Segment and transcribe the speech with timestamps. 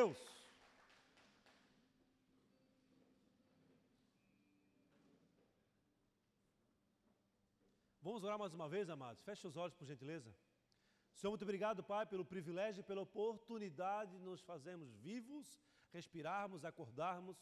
[0.00, 0.18] Deus.
[8.00, 9.22] Vamos orar mais uma vez, amados.
[9.22, 10.34] Feche os olhos, por gentileza.
[11.14, 15.46] Senhor, muito obrigado, Pai, pelo privilégio e pela oportunidade de nos fazermos vivos,
[15.92, 17.36] respirarmos, acordarmos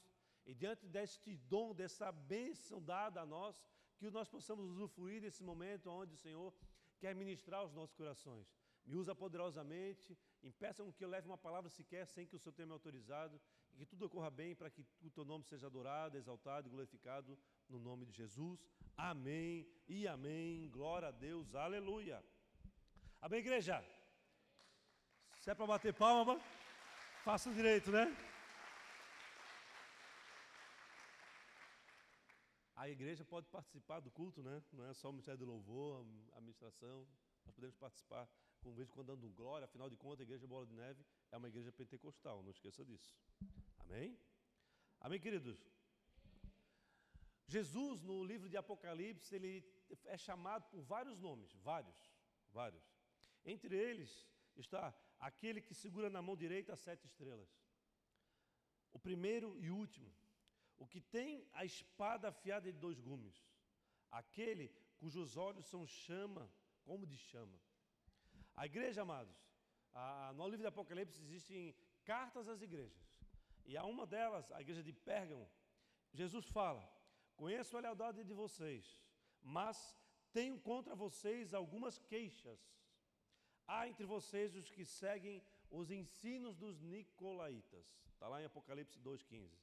[0.44, 3.54] e diante deste dom, dessa bênção dada a nós,
[3.98, 6.52] que nós possamos usufruir desse momento onde o Senhor
[6.98, 8.48] quer ministrar os nossos corações.
[8.84, 12.52] Me usa poderosamente, impeça com que eu leve uma palavra sequer sem que o Senhor
[12.52, 13.40] tenha me autorizado
[13.72, 17.38] e que tudo ocorra bem para que o teu nome seja adorado, exaltado e glorificado
[17.68, 18.64] no nome de Jesus.
[18.96, 20.68] Amém e amém.
[20.70, 21.54] Glória a Deus.
[21.54, 22.24] Aleluia.
[23.20, 23.84] Amém, igreja?
[25.40, 26.40] Se é para bater palma,
[27.24, 28.16] faça direito, né?
[32.76, 34.62] A igreja pode participar do culto, né?
[34.72, 37.06] Não é só o Ministério do Louvor, a administração.
[37.44, 38.28] Nós podemos participar,
[38.60, 41.48] com vez quando dando glória, afinal de contas, a igreja Bola de Neve é uma
[41.48, 43.16] igreja pentecostal, não esqueça disso.
[43.78, 44.18] Amém?
[45.00, 45.58] Amém, queridos?
[47.46, 49.64] Jesus, no livro de Apocalipse, ele
[50.04, 52.12] é chamado por vários nomes, vários,
[52.50, 52.84] vários.
[53.44, 57.48] Entre eles está aquele que segura na mão direita as sete estrelas.
[58.92, 60.12] O primeiro e último
[60.78, 63.44] o que tem a espada afiada de dois gumes,
[64.10, 66.50] aquele cujos olhos são chama,
[66.84, 67.58] como de chama.
[68.60, 69.36] A igreja, amados,
[69.94, 73.06] a, no livro de Apocalipse existem cartas às igrejas,
[73.64, 75.48] e a uma delas, a igreja de Pérgamo,
[76.12, 76.82] Jesus fala:
[77.36, 79.00] Conheço a lealdade de vocês,
[79.40, 79.96] mas
[80.32, 82.58] tenho contra vocês algumas queixas.
[83.64, 87.86] Há entre vocês os que seguem os ensinos dos nicolaítas.
[88.12, 89.56] Está lá em Apocalipse 2,15.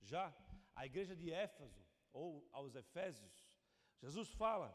[0.00, 0.34] Já
[0.74, 3.46] a igreja de Éfeso, ou aos Efésios,
[4.00, 4.74] Jesus fala: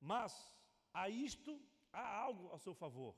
[0.00, 0.32] Mas
[0.92, 3.14] a isto há algo a seu favor.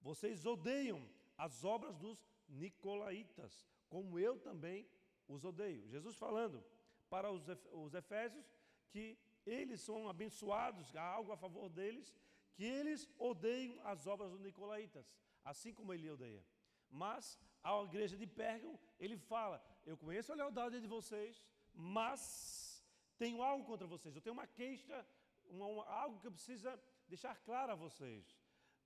[0.00, 4.88] Vocês odeiam as obras dos nicolaítas, como eu também
[5.26, 5.86] os odeio.
[5.88, 6.64] Jesus falando
[7.08, 8.46] para os Efésios
[8.90, 12.14] que eles são abençoados, há algo a favor deles,
[12.54, 16.44] que eles odeiam as obras dos nicolaítas, assim como ele odeia.
[16.90, 21.42] Mas à igreja de Pérgamo, ele fala: Eu conheço a lealdade de vocês,
[21.74, 22.84] mas
[23.16, 24.14] tenho algo contra vocês.
[24.14, 25.06] Eu tenho uma queixa,
[25.46, 26.68] uma, uma, algo que eu preciso
[27.08, 28.24] deixar claro a vocês.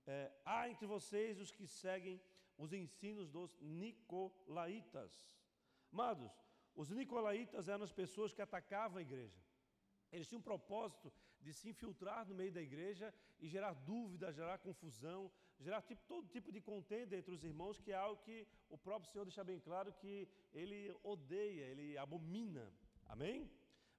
[0.05, 2.21] É, há entre vocês os que seguem
[2.57, 5.13] os ensinos dos nicolaítas.
[5.91, 6.31] Amados,
[6.75, 9.41] os nicolaítas eram as pessoas que atacavam a igreja.
[10.11, 11.11] Eles tinham um propósito
[11.41, 16.27] de se infiltrar no meio da igreja e gerar dúvida, gerar confusão, gerar tipo, todo
[16.27, 19.59] tipo de contenda entre os irmãos, que é algo que o próprio Senhor deixa bem
[19.59, 22.71] claro que ele odeia, ele abomina.
[23.05, 23.51] Amém?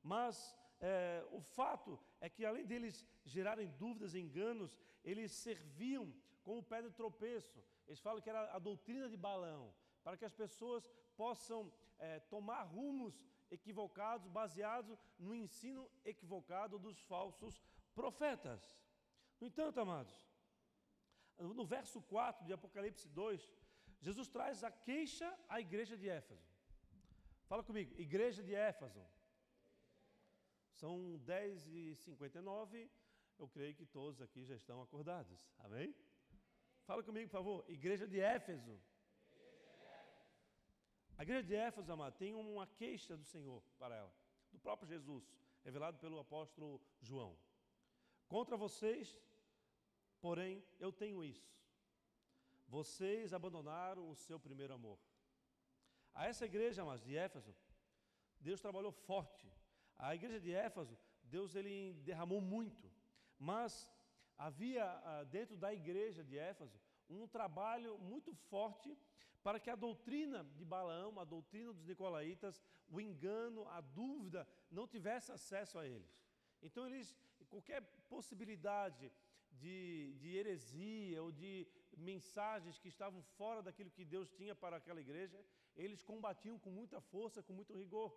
[0.02, 0.56] Mas
[0.87, 6.12] é, o fato é que, além deles gerarem dúvidas enganos, eles serviam
[6.43, 7.59] como pedra de tropeço.
[7.87, 12.65] Eles falam que era a doutrina de balão, para que as pessoas possam é, tomar
[12.65, 13.15] rumos
[13.50, 17.62] equivocados, baseados no ensino equivocado dos falsos
[17.95, 18.61] profetas.
[19.41, 20.15] No entanto, amados,
[21.39, 23.51] no verso 4 de Apocalipse 2,
[24.01, 26.53] Jesus traz a queixa à igreja de Éfeso.
[27.47, 29.03] Fala comigo, igreja de Éfeso.
[30.74, 32.90] São 10 e 59
[33.38, 35.38] eu creio que todos aqui já estão acordados.
[35.58, 35.94] Amém?
[36.84, 38.80] Fala comigo, por favor, igreja de Éfeso.
[41.16, 44.12] A igreja de Éfeso, amado, tem uma queixa do Senhor para ela,
[44.52, 45.24] do próprio Jesus,
[45.64, 47.38] revelado pelo apóstolo João.
[48.28, 49.18] Contra vocês,
[50.20, 51.48] porém, eu tenho isso.
[52.66, 54.98] Vocês abandonaram o seu primeiro amor.
[56.12, 57.54] A essa igreja, amados, de Éfeso,
[58.41, 59.50] Deus trabalhou forte.
[59.99, 62.91] A igreja de Éfeso, Deus ele derramou muito.
[63.38, 63.88] Mas
[64.37, 66.78] havia ah, dentro da igreja de Éfeso
[67.09, 68.97] um trabalho muito forte
[69.43, 74.87] para que a doutrina de Balaão, a doutrina dos nicolaítas, o engano, a dúvida, não
[74.87, 76.19] tivesse acesso a eles.
[76.62, 77.15] Então, eles,
[77.50, 79.12] qualquer possibilidade
[79.53, 81.66] de, de heresia ou de
[81.97, 85.38] mensagens que estavam fora daquilo que Deus tinha para aquela igreja,
[85.77, 88.16] eles combatiam com muita força, com muito rigor.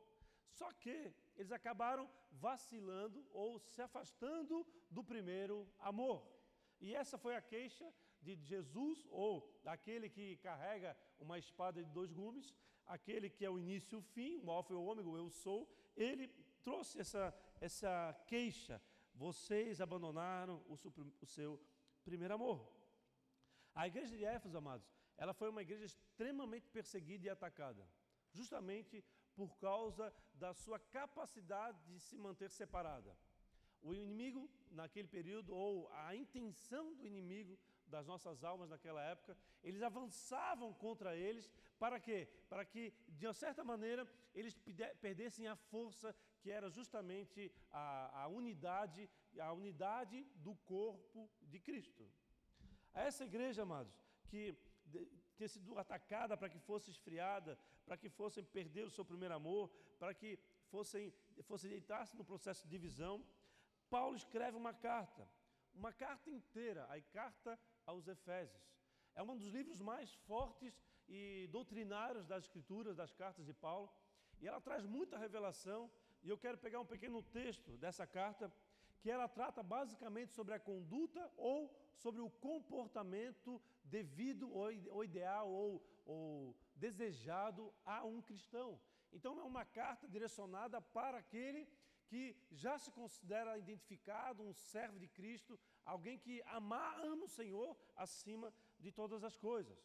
[0.52, 6.26] Só que eles acabaram vacilando ou se afastando do primeiro amor.
[6.80, 7.92] E essa foi a queixa
[8.22, 12.54] de Jesus, ou daquele que carrega uma espada de dois gumes,
[12.86, 15.30] aquele que é o início e o fim, o alfa e o ômega, o eu
[15.30, 16.28] sou, ele
[16.64, 18.82] trouxe essa, essa queixa.
[19.14, 20.78] Vocês abandonaram o,
[21.22, 21.60] o seu
[22.04, 22.72] primeiro amor.
[23.74, 27.88] A igreja de Éfeso, amados, ela foi uma igreja extremamente perseguida e atacada,
[28.32, 29.04] justamente
[29.38, 30.06] por causa
[30.44, 33.12] da sua capacidade de se manter separada.
[33.88, 39.84] O inimigo, naquele período, ou a intenção do inimigo das nossas almas naquela época, eles
[39.84, 42.28] avançavam contra eles, para quê?
[42.50, 44.56] Para que, de uma certa maneira, eles
[45.00, 52.04] perdessem a força que era justamente a, a unidade, a unidade do corpo de Cristo.
[52.94, 53.96] Essa igreja, amados,
[54.28, 54.58] que
[55.36, 57.58] tinha sido atacada para que fosse esfriada,
[57.88, 60.38] para que fossem perder o seu primeiro amor, para que
[60.70, 61.14] fossem,
[61.44, 63.26] fossem deitar-se no processo de divisão,
[63.90, 65.26] Paulo escreve uma carta,
[65.74, 68.62] uma carta inteira, a carta aos Efésios.
[69.16, 73.90] É um dos livros mais fortes e doutrinários das Escrituras, das cartas de Paulo,
[74.42, 75.90] e ela traz muita revelação.
[76.22, 78.54] E eu quero pegar um pequeno texto dessa carta,
[79.02, 85.84] que ela trata basicamente sobre a conduta ou sobre o comportamento devido ou ideal ou,
[86.06, 88.80] ou desejado a um cristão.
[89.12, 91.68] Então é uma carta direcionada para aquele
[92.08, 97.78] que já se considera identificado, um servo de Cristo, alguém que ama, ama o Senhor
[97.96, 99.78] acima de todas as coisas.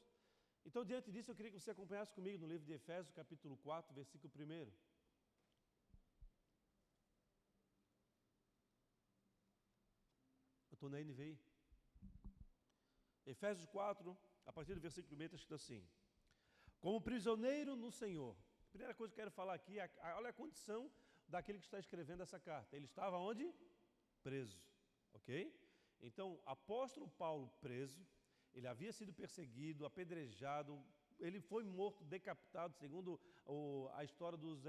[0.65, 3.93] Então, diante disso, eu queria que você acompanhasse comigo no livro de Efésios, capítulo 4,
[3.93, 4.71] versículo 1.
[10.83, 11.39] Estou na NVI.
[13.25, 15.89] Efésios 4, a partir do versículo 1, está escrito assim:
[16.81, 18.37] Como prisioneiro no Senhor.
[18.73, 19.77] Primeira coisa que eu quero falar aqui,
[20.17, 20.91] olha a condição
[21.29, 22.75] daquele que está escrevendo essa carta.
[22.75, 23.55] Ele estava onde?
[24.25, 24.61] Preso.
[25.13, 25.55] Ok?
[26.01, 28.05] Então, apóstolo Paulo preso,
[28.53, 30.83] ele havia sido perseguido, apedrejado,
[31.21, 34.65] ele foi morto, decapitado, segundo o, a história dos,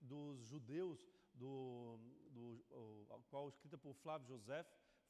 [0.00, 1.04] dos judeus,
[1.34, 1.98] do,
[2.30, 4.64] do o, qual escrita por Flávio José,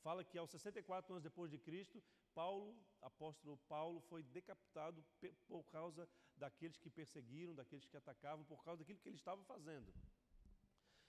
[0.06, 2.00] fala que aos 64 anos depois de Cristo,
[2.32, 5.04] Paulo, apóstolo Paulo, foi decapitado
[5.48, 9.92] por causa daqueles que perseguiram, daqueles que atacavam, por causa daquilo que ele estava fazendo.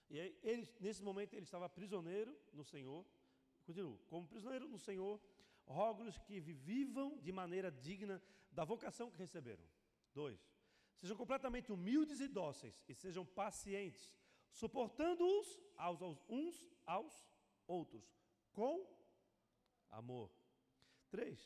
[0.09, 3.05] E aí, ele, nesse momento ele estava prisioneiro no Senhor.
[3.67, 5.21] Continuo, como prisioneiro no Senhor,
[5.67, 8.19] rogo-lhes que vivam de maneira digna
[8.51, 9.63] da vocação que receberam.
[10.11, 10.39] Dois,
[10.97, 14.11] sejam completamente humildes e dóceis e sejam pacientes,
[14.49, 17.29] suportando-os aos, aos, uns aos
[17.67, 18.17] outros,
[18.57, 18.75] com
[19.89, 20.29] amor.
[21.09, 21.37] Três,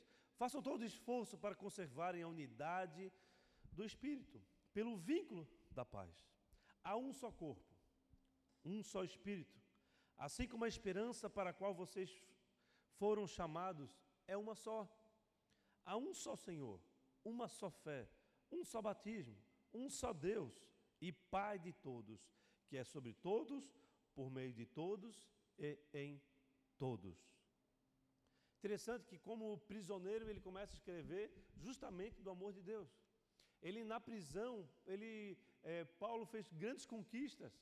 [0.41, 3.11] façam todo esforço para conservarem a unidade
[3.77, 4.41] do Espírito,
[4.73, 6.15] pelo vínculo da paz.
[6.83, 7.71] Há um só corpo
[8.63, 9.59] um só Espírito.
[10.17, 12.09] Assim como a esperança para a qual vocês
[12.97, 13.89] foram chamados
[14.27, 14.87] é uma só.
[15.83, 16.79] Há um só Senhor,
[17.23, 18.07] uma só fé,
[18.51, 19.35] um só batismo,
[19.73, 20.53] um só Deus
[20.99, 22.21] e Pai de todos,
[22.67, 23.73] que é sobre todos,
[24.13, 25.27] por meio de todos
[25.57, 26.21] e em
[26.83, 27.18] todos.
[28.60, 31.25] Interessante que, como prisioneiro, ele começa a escrever
[31.66, 32.89] justamente do amor de Deus.
[33.68, 34.54] Ele, na prisão,
[34.94, 35.38] ele,
[35.72, 37.54] é, Paulo fez grandes conquistas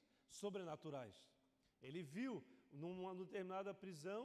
[0.41, 1.17] sobrenaturais.
[1.81, 2.33] Ele viu
[2.71, 4.21] numa determinada prisão,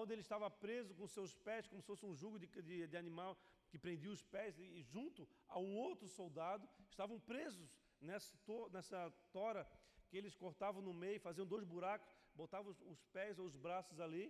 [0.00, 2.96] onde ele estava preso com seus pés, como se fosse um jugo de, de, de
[2.96, 3.32] animal
[3.70, 9.00] que prendia os pés, e junto a um outro soldado, estavam presos nessa, to, nessa
[9.30, 9.62] tora
[10.08, 14.24] que eles cortavam no meio, faziam dois buracos, botavam os, pés ou os braços ali,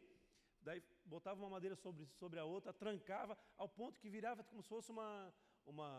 [0.63, 4.69] daí botavam uma madeira sobre, sobre a outra, trancava, ao ponto que virava como se
[4.75, 5.11] fosse uma,
[5.67, 5.91] uma,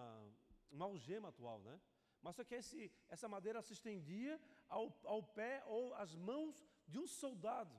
[0.71, 1.79] uma algema atual, né?
[2.21, 4.33] Mas só que esse, essa madeira se estendia
[4.67, 6.55] ao, ao pé ou às mãos
[6.87, 7.75] de um soldado,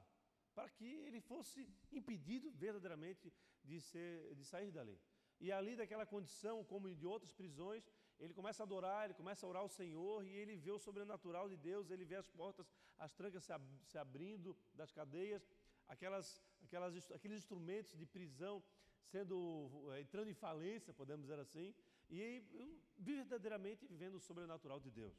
[0.55, 3.32] para que ele fosse impedido verdadeiramente
[3.65, 4.99] de, ser, de sair dali.
[5.41, 7.85] E ali, daquela condição, como de outras prisões,
[8.20, 11.48] ele começa a adorar, ele começa a orar ao Senhor e ele vê o sobrenatural
[11.48, 15.43] de Deus, ele vê as portas, as trancas se, ab se abrindo das cadeias,
[15.89, 16.27] aquelas,
[16.62, 18.62] aquelas, aqueles instrumentos de prisão
[19.12, 19.36] sendo
[19.93, 21.74] eh, entrando em falência, podemos dizer assim,
[22.08, 22.44] e
[22.98, 25.17] verdadeiramente vivendo o sobrenatural de Deus.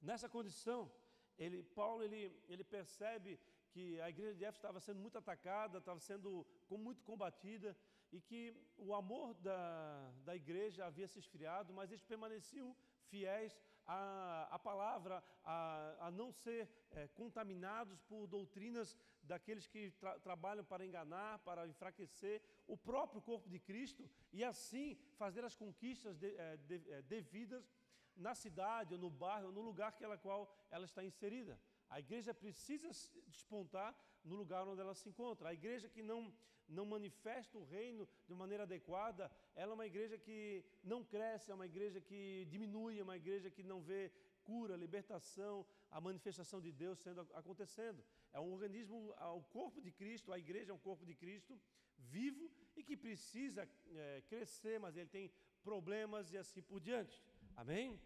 [0.00, 0.90] Nessa condição,
[1.38, 3.40] ele, Paulo ele, ele percebe
[3.70, 7.76] que a igreja de Éfeso estava sendo muito atacada, estava sendo muito combatida
[8.12, 12.74] e que o amor da, da igreja havia se esfriado, mas eles permaneciam
[13.08, 20.18] fiéis à, à palavra, a, a não ser é, contaminados por doutrinas daqueles que tra
[20.20, 26.16] trabalham para enganar, para enfraquecer o próprio corpo de Cristo e assim fazer as conquistas
[26.16, 27.70] de, é, de, é, devidas
[28.16, 31.58] na cidade, ou no bairro, ou no lugar que ela, qual ela está inserida.
[31.88, 32.88] A igreja precisa
[33.28, 35.48] despontar no lugar onde ela se encontra.
[35.48, 36.32] A igreja que não,
[36.68, 41.54] não manifesta o reino de maneira adequada, ela é uma igreja que não cresce, é
[41.54, 44.12] uma igreja que diminui, é uma igreja que não vê
[44.44, 48.02] cura, libertação, a manifestação de Deus sendo acontecendo.
[48.32, 51.60] É um organismo, o corpo de Cristo, a igreja é um corpo de Cristo
[51.98, 55.30] vivo e que precisa é, crescer, mas ele tem
[55.62, 57.22] problemas e assim por diante.
[57.56, 58.00] Amém?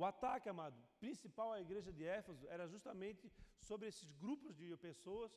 [0.00, 5.30] O ataque, amado, principal à igreja de Éfeso era justamente sobre esses grupos de pessoas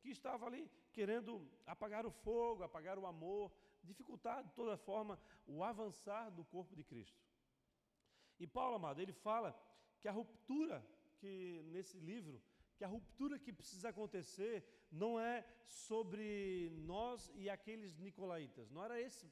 [0.00, 1.32] que estavam ali querendo
[1.66, 3.50] apagar o fogo, apagar o amor
[3.82, 7.20] dificultar de toda forma o avançar do corpo de Cristo.
[8.38, 9.50] E Paulo, amado, ele fala
[10.00, 10.84] que a ruptura
[11.18, 12.42] que nesse livro,
[12.76, 18.70] que a ruptura que precisa acontecer não é sobre nós e aqueles nicolaítas.
[18.70, 19.26] Não era esse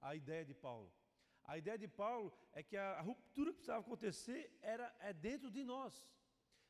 [0.00, 0.92] a ideia de Paulo.
[1.44, 5.62] A ideia de Paulo é que a, ruptura que precisava acontecer era é dentro de
[5.62, 5.94] nós.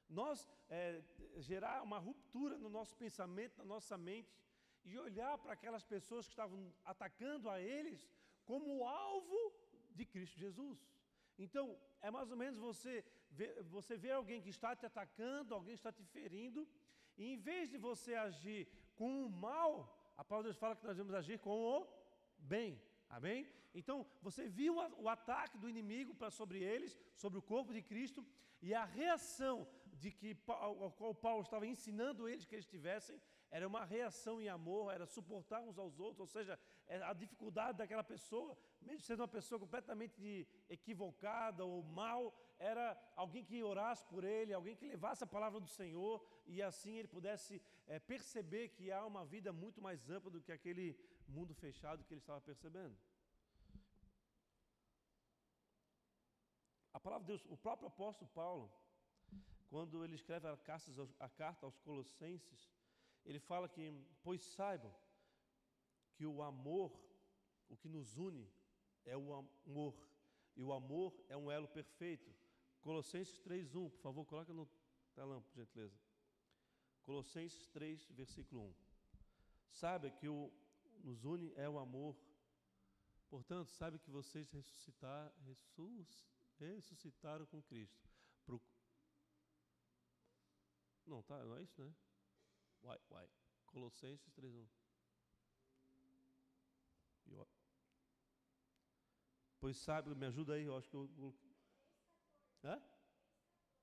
[0.08, 1.02] Nós é,
[1.36, 4.36] gerar uma ruptura no nosso pensamento, na nossa mente,
[4.84, 8.06] e olhar para aquelas pessoas que estavam atacando a eles
[8.44, 9.54] como alvo
[9.94, 10.78] de Cristo Jesus.
[11.38, 15.74] Então, é mais ou menos você ver, você vê alguém que está te atacando, alguém
[15.74, 16.68] está te ferindo,
[17.16, 20.84] e em vez de você agir com o mal, a palavra de Deus fala que
[20.84, 21.88] nós devemos agir com o
[22.38, 22.80] bem.
[23.16, 23.46] Amém?
[23.72, 28.26] Então, você viu o ataque do inimigo para sobre eles, sobre o corpo de Cristo,
[28.60, 29.56] e a reação
[29.92, 33.20] de que ao qual Paulo estava ensinando eles que eles tivessem
[33.52, 38.02] era uma reação em amor, era suportar uns aos outros, ou seja, a dificuldade daquela
[38.02, 44.52] pessoa, mesmo sendo uma pessoa completamente equivocada ou mal, era alguém que orasse por ele,
[44.52, 49.06] alguém que levasse a palavra do Senhor e assim ele pudesse é, perceber que há
[49.06, 52.96] uma vida muito mais ampla do que aquele mundo fechado que ele estava percebendo.
[56.92, 58.72] A palavra de Deus, o próprio apóstolo Paulo,
[59.68, 62.70] quando ele escreve a carta, a carta aos Colossenses,
[63.24, 64.94] ele fala que, pois saibam
[66.14, 66.92] que o amor,
[67.68, 68.48] o que nos une,
[69.04, 69.94] é o amor,
[70.56, 72.32] e o amor é um elo perfeito.
[72.80, 74.68] Colossenses 3:1, por favor, coloca no
[75.14, 75.98] telão, por gentileza.
[77.02, 78.74] Colossenses 3, versículo 1.
[79.70, 80.52] Saiba que o
[81.04, 82.16] nos une é o amor.
[83.28, 85.32] Portanto, saiba que vocês ressuscitar,
[86.58, 88.08] ressuscitaram com Cristo.
[88.44, 88.60] Pro...
[91.06, 91.94] Não, tá, não é isso, né?
[92.82, 93.30] Uai, uai.
[93.66, 94.66] Colossenses 3:1.
[99.64, 101.34] Pois sabe, me ajuda aí, eu acho que eu.
[102.62, 102.82] Hã?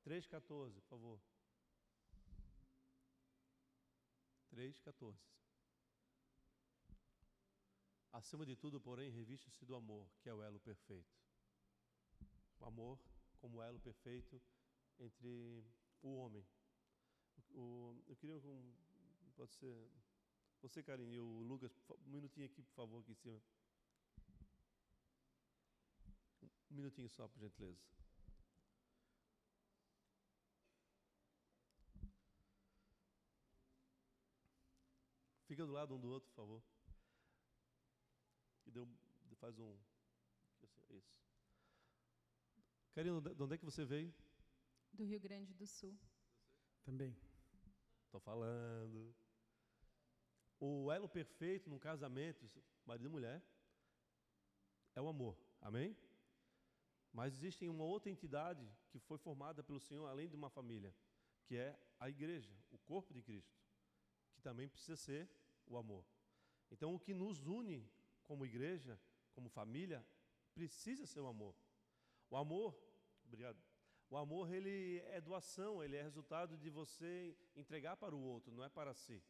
[0.06, 1.20] 3,14, por favor.
[4.54, 5.40] 3,14.
[8.12, 11.10] Acima de tudo, porém, reviste-se do amor, que é o elo perfeito.
[12.60, 13.00] O amor
[13.39, 14.41] como elo perfeito
[15.00, 15.63] entre
[16.01, 16.46] o homem.
[17.51, 18.74] O, eu queria um,
[19.36, 19.89] pode ser
[20.62, 21.72] você, Karine, o Lucas,
[22.06, 23.41] um minutinho aqui, por favor, aqui em cima.
[26.70, 27.80] Um minutinho só, por gentileza.
[35.48, 36.63] Fica do lado um do outro, por favor.
[38.65, 38.88] E deu,
[39.39, 39.77] faz um.
[40.89, 41.22] Isso.
[42.94, 44.13] Karina, de onde é que você veio?
[44.94, 45.98] Do Rio Grande do Sul.
[46.84, 47.15] Também.
[48.06, 49.15] Estou falando.
[50.60, 52.50] O elo perfeito num casamento,
[52.86, 53.41] marido e mulher,
[54.94, 55.38] é o amor.
[55.62, 55.98] Amém?
[57.13, 60.94] Mas existe uma outra entidade que foi formada pelo Senhor além de uma família,
[61.46, 63.58] que é a igreja, o corpo de Cristo,
[64.34, 65.30] que também precisa ser
[65.65, 66.06] o amor.
[66.70, 67.89] Então, o que nos une
[68.24, 69.00] como igreja,
[69.34, 70.06] como família,
[70.54, 71.56] precisa ser o amor.
[72.30, 72.78] O amor,
[73.25, 73.62] obrigado.
[74.10, 78.63] O amor ele é doação, ele é resultado de você entregar para o outro, não
[78.63, 79.24] é para si.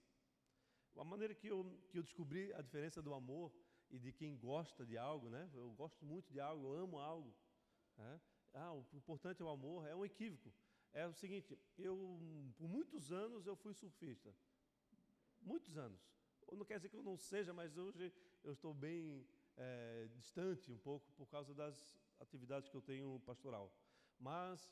[0.98, 3.54] A maneira que eu, que eu descobri a diferença do amor
[3.90, 5.50] e de quem gosta de algo, né?
[5.54, 7.36] Eu gosto muito de algo, eu amo algo.
[7.98, 8.22] Né?
[8.54, 10.54] Ah, o importante é o amor, é um equívoco.
[10.94, 12.20] É o seguinte, eu
[12.58, 14.36] por muitos anos eu fui surfista.
[15.42, 16.02] Muitos anos.
[16.52, 18.12] Não quer dizer que eu não seja, mas hoje
[18.44, 23.74] eu estou bem é, distante um pouco por causa das atividades que eu tenho pastoral.
[24.20, 24.72] Mas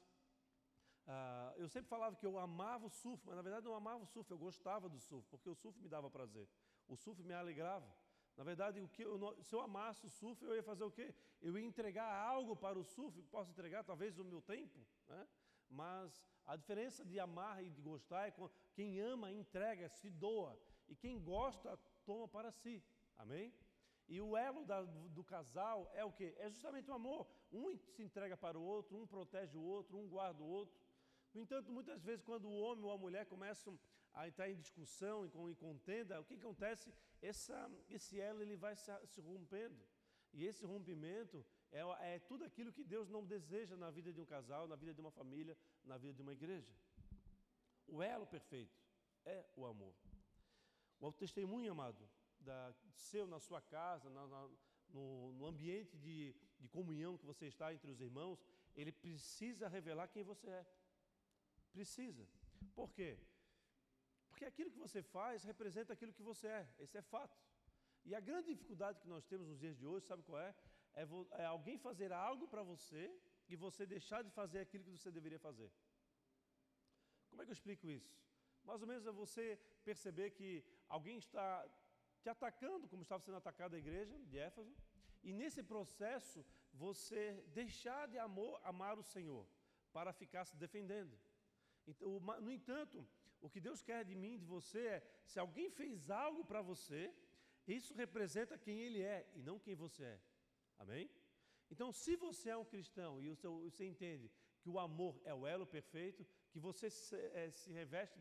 [1.07, 4.05] ah, eu sempre falava que eu amava o surf, mas na verdade não amava o
[4.05, 6.47] surf, eu gostava do surf, porque o surf me dava prazer.
[6.87, 7.91] O surf me alegrava.
[8.37, 11.13] Na verdade, o que eu, se eu amasse o surf, eu ia fazer o quê?
[11.41, 15.27] Eu ia entregar algo para o surf, posso entregar talvez o meu tempo, né?
[15.69, 18.33] mas a diferença de amar e de gostar é
[18.73, 22.83] quem ama, entrega, se doa, e quem gosta, toma para si.
[23.23, 23.53] Amém?
[24.07, 24.81] E o elo da,
[25.17, 26.33] do casal é o quê?
[26.37, 27.27] É justamente o amor.
[27.51, 30.75] Um se entrega para o outro, um protege o outro, um guarda o outro.
[31.33, 33.79] No entanto, muitas vezes, quando o homem ou a mulher começam
[34.13, 36.91] a entrar em discussão em contenda, o que, que acontece?
[37.21, 39.85] Essa, esse elo ele vai se, se rompendo.
[40.33, 41.81] E esse rompimento é,
[42.13, 45.01] é tudo aquilo que Deus não deseja na vida de um casal, na vida de
[45.01, 46.73] uma família, na vida de uma igreja.
[47.85, 48.79] O elo perfeito
[49.25, 49.95] é o amor.
[50.99, 54.49] O testemunho, amado, da, seu na sua casa, na, na,
[54.89, 58.43] no, no, ambiente de, de comunhão que você está entre os irmãos,
[58.75, 60.65] ele precisa revelar quem você é.
[61.71, 62.27] Precisa.
[62.75, 63.17] Por quê?
[64.29, 66.73] Porque aquilo que você faz representa aquilo que você é.
[66.79, 67.37] Esse é fato.
[68.05, 70.55] E a grande dificuldade que nós temos nos dias de hoje, sabe qual é?
[70.93, 71.05] É,
[71.41, 73.03] é alguém fazer algo para você
[73.47, 75.71] e você deixar de fazer aquilo que você deveria fazer.
[77.29, 78.11] Como é que eu explico isso?
[78.63, 81.67] Mais ou menos é você perceber que alguém está
[82.21, 84.75] te atacando, como estava sendo atacada a igreja de Éfeso,
[85.23, 89.45] e nesse processo você deixar de amor, amar o Senhor
[89.91, 91.17] para ficar se defendendo.
[91.87, 93.07] Então, no entanto,
[93.41, 97.13] o que Deus quer de mim, de você, é se alguém fez algo para você,
[97.67, 100.19] isso representa quem ele é e não quem você é.
[100.77, 101.09] Amém?
[101.69, 105.65] Então, se você é um cristão e você entende que o amor é o elo
[105.65, 108.19] perfeito, que você se, é, se reveste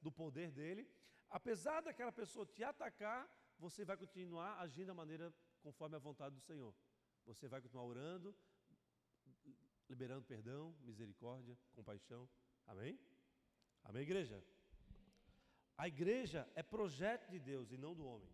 [0.00, 0.88] do poder dele,
[1.30, 6.40] apesar daquela pessoa te atacar, você vai continuar agindo da maneira conforme a vontade do
[6.40, 6.74] Senhor.
[7.26, 8.34] Você vai continuar orando,
[9.88, 12.28] liberando perdão, misericórdia, compaixão.
[12.66, 12.98] Amém?
[13.84, 14.42] Amém, igreja?
[15.76, 18.30] A igreja é projeto de Deus e não do homem.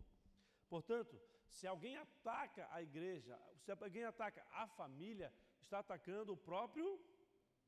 [0.69, 6.99] Portanto, se alguém ataca a igreja, se alguém ataca a família, está atacando o próprio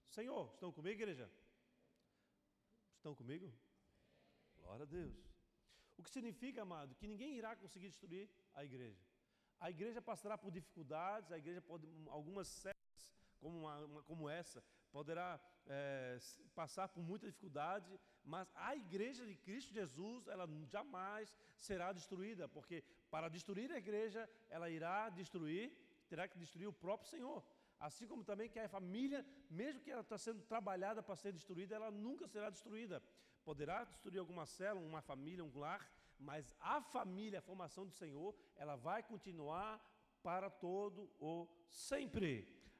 [0.07, 0.51] Senhor.
[0.53, 1.31] Estão comigo, igreja?
[2.95, 3.53] Estão comigo?
[4.57, 5.26] Glória a Deus.
[5.97, 9.03] O que significa, amado, que ninguém irá conseguir destruir a igreja.
[9.59, 12.77] A igreja passará por dificuldades, a igreja pode, algumas séries
[13.39, 16.17] como, uma, como essa, poderá é,
[16.53, 22.83] passar por muita dificuldade, mas a igreja de Cristo Jesus, ela jamais será destruída, porque
[23.09, 25.71] para destruir a igreja, ela irá destruir,
[26.07, 27.43] terá que destruir o próprio Senhor.
[27.79, 31.75] Assim como também que a família, mesmo que ela está sendo trabalhada para ser destruída,
[31.75, 33.03] ela nunca será destruída.
[33.49, 35.89] Poderá destruir alguma célula, uma família, um lar,
[36.19, 39.71] mas a família, a formação do Senhor, ela vai continuar
[40.21, 42.33] para todo o sempre.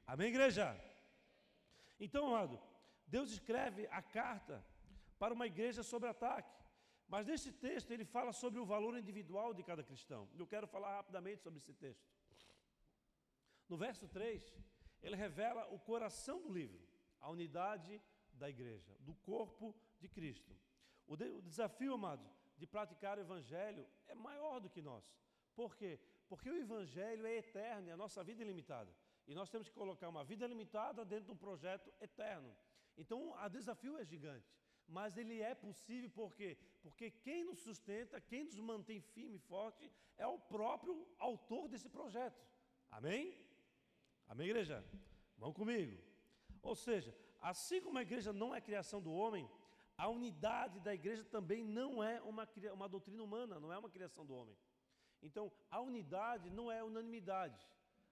[0.06, 0.66] Amém, igreja?
[1.98, 2.60] Então, amado,
[3.06, 4.62] Deus escreve a carta
[5.18, 6.54] para uma igreja sobre ataque.
[7.08, 10.28] Mas nesse texto ele fala sobre o valor individual de cada cristão.
[10.36, 12.06] Eu quero falar rapidamente sobre esse texto.
[13.70, 14.54] No verso 3,
[15.02, 16.86] ele revela o coração do livro,
[17.18, 18.02] a unidade
[18.34, 20.56] da igreja, do corpo de Cristo.
[21.06, 25.04] O, de, o desafio, amado, de praticar o Evangelho é maior do que nós.
[25.54, 25.98] Por quê?
[26.28, 28.94] Porque o Evangelho é eterno e a nossa vida é limitada.
[29.26, 32.54] E nós temos que colocar uma vida limitada dentro de um projeto eterno.
[32.96, 34.48] Então, o desafio é gigante.
[34.86, 36.56] Mas ele é possível por quê?
[36.82, 41.88] Porque quem nos sustenta, quem nos mantém firme e forte, é o próprio autor desse
[41.90, 42.42] projeto.
[42.90, 43.34] Amém?
[44.26, 44.82] Amém, igreja?
[45.36, 46.02] Vão comigo.
[46.62, 49.48] Ou seja, assim como a igreja não é criação do homem,
[49.98, 54.24] a unidade da igreja também não é uma, uma doutrina humana, não é uma criação
[54.24, 54.56] do homem.
[55.20, 57.60] Então, a unidade não é unanimidade.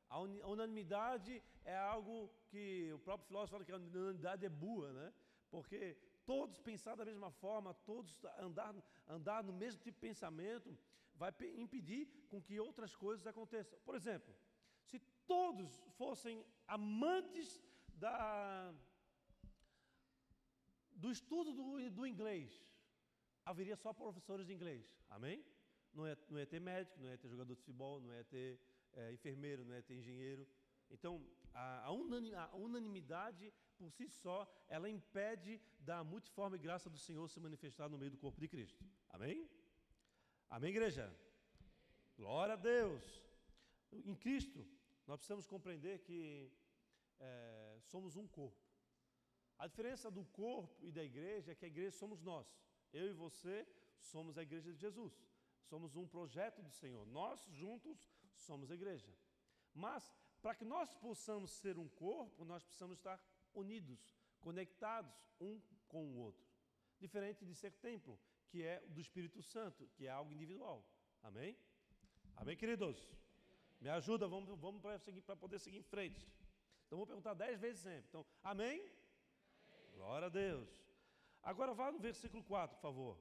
[0.08, 5.12] A unanimidade é algo que o próprio filósofo fala que a unanimidade é boa, né?
[5.48, 8.74] Porque todos pensar da mesma forma, todos andar,
[9.06, 10.76] andar no mesmo tipo de pensamento,
[11.14, 13.78] vai impedir com que outras coisas aconteçam.
[13.84, 14.34] Por exemplo,
[14.82, 17.62] se todos fossem amantes
[17.94, 18.74] da,
[20.96, 22.50] do estudo do, do inglês,
[23.44, 24.84] haveria só professores de inglês.
[25.08, 25.44] Amém?
[25.92, 28.60] Não ia, não ia ter médico, não ia ter jogador de futebol, não ia ter
[28.92, 30.46] é, enfermeiro, não ia ter engenheiro.
[30.90, 37.38] Então, a, a unanimidade por si só, ela impede da multiforme graça do Senhor se
[37.40, 38.84] manifestar no meio do corpo de Cristo.
[39.10, 39.48] Amém?
[40.48, 41.14] Amém, igreja?
[42.16, 43.02] Glória a Deus.
[43.92, 44.66] Em Cristo,
[45.06, 46.50] nós precisamos compreender que
[47.20, 48.65] é, somos um corpo.
[49.58, 52.46] A diferença do corpo e da igreja é que a igreja somos nós.
[52.92, 53.66] Eu e você
[53.98, 55.14] somos a igreja de Jesus.
[55.64, 57.06] Somos um projeto do Senhor.
[57.06, 59.12] Nós juntos somos a igreja.
[59.74, 63.20] Mas, para que nós possamos ser um corpo, nós precisamos estar
[63.54, 66.46] unidos, conectados um com o outro.
[66.98, 70.86] Diferente de ser templo, que é do Espírito Santo, que é algo individual.
[71.22, 71.56] Amém?
[72.36, 73.08] Amém, queridos?
[73.80, 76.26] Me ajuda, vamos, vamos para poder seguir em frente.
[76.86, 78.06] Então vou perguntar dez vezes sempre.
[78.08, 78.88] Então, amém?
[79.96, 80.68] Glória a Deus.
[81.42, 83.18] Agora vá no versículo 4, por favor.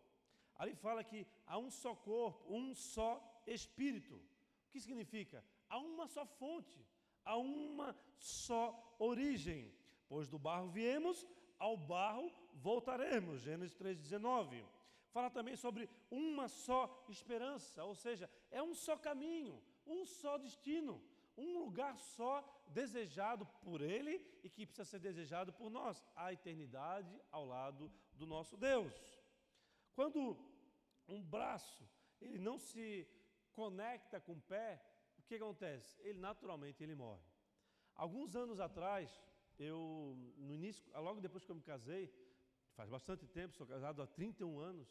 [0.56, 3.12] Ali fala que há um só corpo, um só
[3.48, 4.16] espírito.
[4.16, 5.44] O que significa?
[5.70, 6.86] Há uma só fonte,
[7.24, 9.74] há uma só origem.
[10.10, 11.26] Pois do barro viemos,
[11.58, 13.42] ao barro voltaremos.
[13.42, 14.64] Gênesis 3,19.
[15.12, 21.02] Fala também sobre uma só esperança, ou seja, é um só caminho, um só destino,
[21.38, 27.22] um lugar só desejado por Ele e que precisa ser desejado por nós, a eternidade
[27.32, 28.94] ao lado do nosso Deus.
[29.94, 30.38] Quando
[31.08, 31.88] um braço
[32.22, 33.08] ele não se
[33.52, 34.82] conecta com o pé,
[35.18, 36.00] o que acontece?
[36.02, 37.24] Ele naturalmente ele morre.
[37.94, 39.10] Alguns anos atrás,
[39.58, 42.14] eu, no início, logo depois que eu me casei,
[42.76, 44.88] faz bastante tempo, sou casado há 31 anos,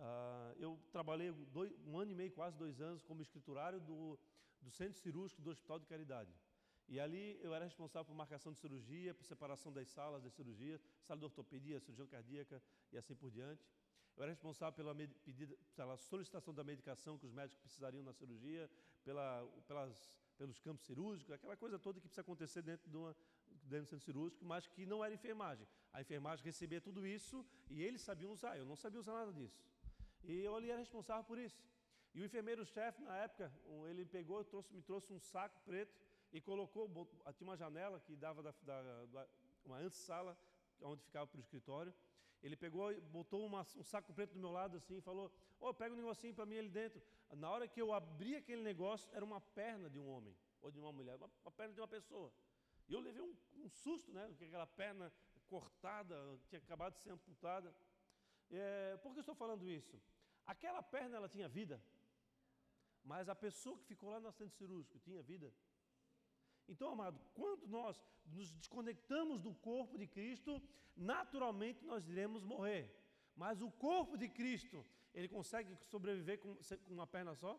[0.00, 4.18] Uh, eu trabalhei dois, um ano e meio, quase dois anos, como escriturário do,
[4.62, 6.32] do Centro Cirúrgico do Hospital de Caridade.
[6.88, 10.84] E ali eu era responsável por marcação de cirurgia, por separação das salas das cirurgias,
[11.02, 12.60] sala de ortopedia, cirurgia cardíaca
[12.92, 13.64] e assim por diante.
[14.16, 14.94] Eu era responsável pela,
[15.24, 18.68] pedida, pela solicitação da medicação que os médicos precisariam na cirurgia,
[19.04, 23.16] pela, pelas, pelos campos cirúrgicos, aquela coisa toda que precisa acontecer dentro, de uma,
[23.62, 25.66] dentro do centro cirúrgico, mas que não era enfermagem.
[25.92, 29.62] A enfermagem recebia tudo isso e eles sabiam usar, eu não sabia usar nada disso.
[30.24, 31.62] E eu ali era responsável por isso.
[32.14, 33.52] E o enfermeiro-chefe, na época,
[33.88, 35.94] ele pegou, trouxe, me trouxe um saco preto
[36.32, 36.88] e colocou,
[37.36, 39.28] tinha uma janela que dava da, da, da
[39.64, 40.36] uma antessala,
[40.82, 41.94] onde ficava para o escritório.
[42.42, 45.74] Ele pegou botou uma, um saco preto do meu lado assim e falou: Ô, oh,
[45.74, 47.00] pega um negocinho para mim ali dentro.
[47.32, 50.78] Na hora que eu abri aquele negócio, era uma perna de um homem ou de
[50.78, 52.32] uma mulher, uma, uma perna de uma pessoa.
[52.88, 54.26] E eu levei um, um susto, né?
[54.28, 55.12] Porque aquela perna
[55.48, 56.16] cortada,
[56.48, 57.74] tinha acabado de ser amputada.
[58.50, 60.00] É, por que eu estou falando isso?
[60.46, 61.80] Aquela perna ela tinha vida,
[63.04, 65.52] mas a pessoa que ficou lá no assistente cirúrgico tinha vida.
[66.68, 70.62] Então, amado, quando nós nos desconectamos do corpo de Cristo,
[70.96, 72.94] naturalmente nós iremos morrer.
[73.34, 74.84] Mas o corpo de Cristo,
[75.14, 77.58] ele consegue sobreviver com, com uma perna só?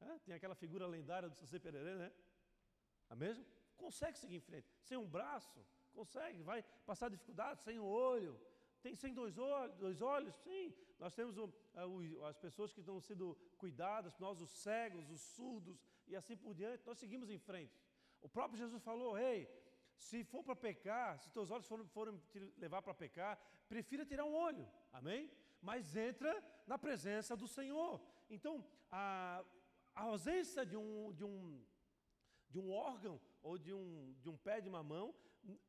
[0.00, 0.18] É?
[0.20, 2.12] Tem aquela figura lendária do Saci Pererê, né?
[3.10, 3.44] É mesmo?
[3.76, 4.68] Consegue seguir em frente.
[4.82, 6.42] Sem um braço, consegue.
[6.42, 8.38] Vai passar dificuldade sem um olho.
[8.86, 10.32] Tem sem dois olhos, dois olhos?
[10.44, 10.72] Sim.
[11.00, 11.52] Nós temos o,
[11.92, 16.54] o, as pessoas que estão sendo cuidadas, nós os cegos, os surdos e assim por
[16.54, 16.86] diante.
[16.86, 17.76] Nós seguimos em frente.
[18.22, 19.40] O próprio Jesus falou: Ei,
[19.96, 23.36] se for para pecar, se teus olhos forem, forem te levar para pecar,
[23.68, 25.32] prefira tirar um olho, amém?
[25.60, 26.32] Mas entra
[26.64, 28.00] na presença do Senhor.
[28.30, 29.44] Então, a,
[29.96, 31.60] a ausência de um, de, um,
[32.48, 35.14] de um órgão ou de um, de um pé de mamão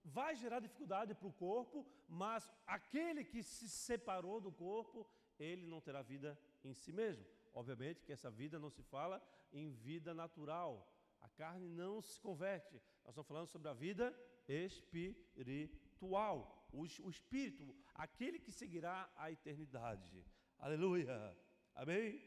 [0.04, 5.08] vai gerar dificuldade para o corpo, mas aquele que se separou do corpo,
[5.40, 7.26] ele não terá vida em si mesmo.
[7.54, 12.82] Obviamente que essa vida não se fala em vida natural, a carne não se converte.
[13.04, 14.16] Nós estamos falando sobre a vida
[14.48, 16.38] espiritual.
[16.72, 20.24] O, o espírito, aquele que seguirá a eternidade.
[20.60, 21.36] Aleluia.
[21.74, 22.22] Amém?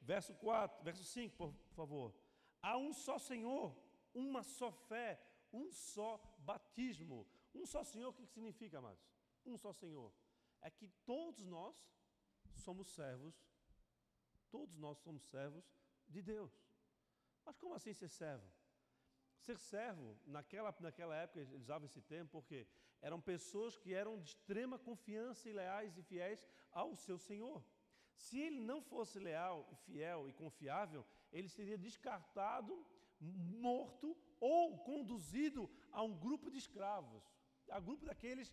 [0.00, 2.21] Verso 4, verso 5, por favor.
[2.62, 3.76] Há um só Senhor,
[4.14, 5.20] uma só fé,
[5.52, 7.26] um só batismo.
[7.54, 9.04] Um só Senhor, o que significa, amados?
[9.44, 10.12] Um só Senhor.
[10.60, 11.76] É que todos nós
[12.54, 13.34] somos servos,
[14.50, 15.64] todos nós somos servos
[16.08, 16.52] de Deus.
[17.44, 18.46] Mas como assim ser servo?
[19.40, 22.66] Ser servo, naquela, naquela época, eles usavam esse termo porque
[23.00, 27.64] eram pessoas que eram de extrema confiança e leais e fiéis ao seu Senhor.
[28.14, 32.74] Se ele não fosse leal, fiel e confiável, ele seria descartado,
[33.20, 37.22] morto ou conduzido a um grupo de escravos,
[37.70, 38.52] a grupo daqueles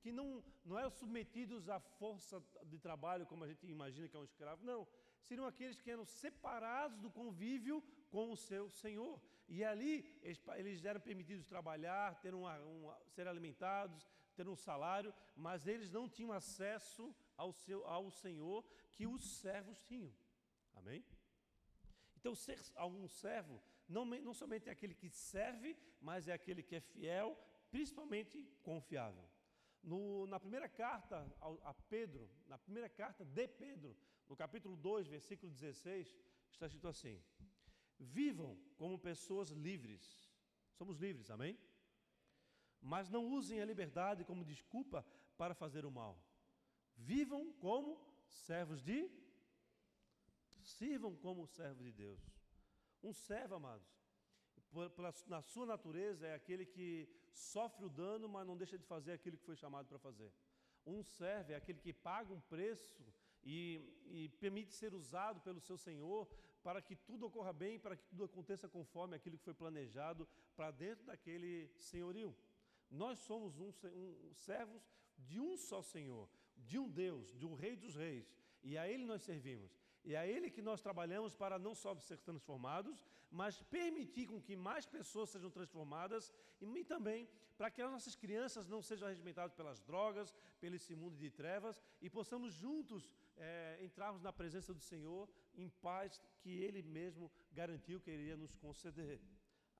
[0.00, 4.20] que não, não eram submetidos à força de trabalho como a gente imagina que é
[4.20, 4.86] um escravo, não.
[5.20, 9.20] Seriam aqueles que eram separados do convívio com o seu Senhor.
[9.48, 15.12] E ali eles, eles eram permitidos trabalhar, ter uma, uma, ser alimentados, ter um salário,
[15.34, 20.14] mas eles não tinham acesso ao, seu, ao Senhor que os servos tinham.
[20.74, 21.04] Amém?
[22.26, 26.74] Então, ser algum servo não, não somente é aquele que serve, mas é aquele que
[26.74, 27.38] é fiel,
[27.70, 29.24] principalmente confiável.
[29.80, 31.24] No, na primeira carta
[31.62, 33.96] a Pedro, na primeira carta de Pedro,
[34.28, 36.18] no capítulo 2, versículo 16,
[36.50, 37.22] está escrito assim:
[37.96, 40.28] Vivam como pessoas livres.
[40.72, 41.56] Somos livres, amém?
[42.80, 46.20] Mas não usem a liberdade como desculpa para fazer o mal.
[46.96, 49.08] Vivam como servos de.
[50.74, 52.20] Sirvam como servos de Deus.
[53.02, 53.86] Um servo, amados,
[55.26, 59.36] na sua natureza, é aquele que sofre o dano, mas não deixa de fazer aquilo
[59.38, 60.32] que foi chamado para fazer.
[60.84, 63.06] Um servo é aquele que paga um preço
[63.44, 66.28] e, e, permite ser usado pelo seu Senhor
[66.62, 70.72] para que tudo ocorra bem, para que tudo aconteça conforme aquilo que foi planejado para
[70.72, 72.36] dentro daquele senhorio.
[72.90, 74.82] Nós somos um, um, servos
[75.16, 79.04] de um só Senhor, de um Deus, de um Rei dos Reis, e a Ele
[79.04, 79.85] nós servimos.
[80.06, 84.40] E é a Ele que nós trabalhamos para não só ser transformados, mas permitir com
[84.40, 89.52] que mais pessoas sejam transformadas e também para que as nossas crianças não sejam arregimentadas
[89.52, 94.80] pelas drogas, pelo esse mundo de trevas e possamos juntos é, entrarmos na presença do
[94.80, 99.20] Senhor em paz que Ele mesmo garantiu que iria nos conceder.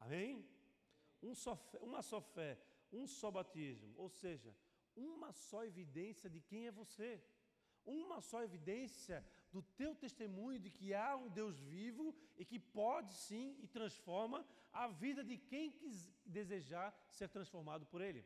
[0.00, 0.44] Amém?
[1.22, 2.58] Um só fé, uma só fé,
[2.92, 4.52] um só batismo, ou seja,
[4.96, 7.22] uma só evidência de quem é você
[7.86, 13.14] uma só evidência do teu testemunho de que há um Deus vivo e que pode
[13.14, 15.74] sim e transforma a vida de quem
[16.24, 18.24] desejar ser transformado por Ele.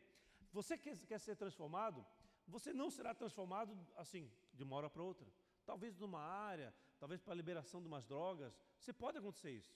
[0.51, 2.05] Você quer ser transformado?
[2.47, 5.31] Você não será transformado assim, de uma hora para outra.
[5.65, 8.59] talvez numa área, talvez para a liberação de umas drogas.
[8.77, 9.73] Você pode acontecer isso.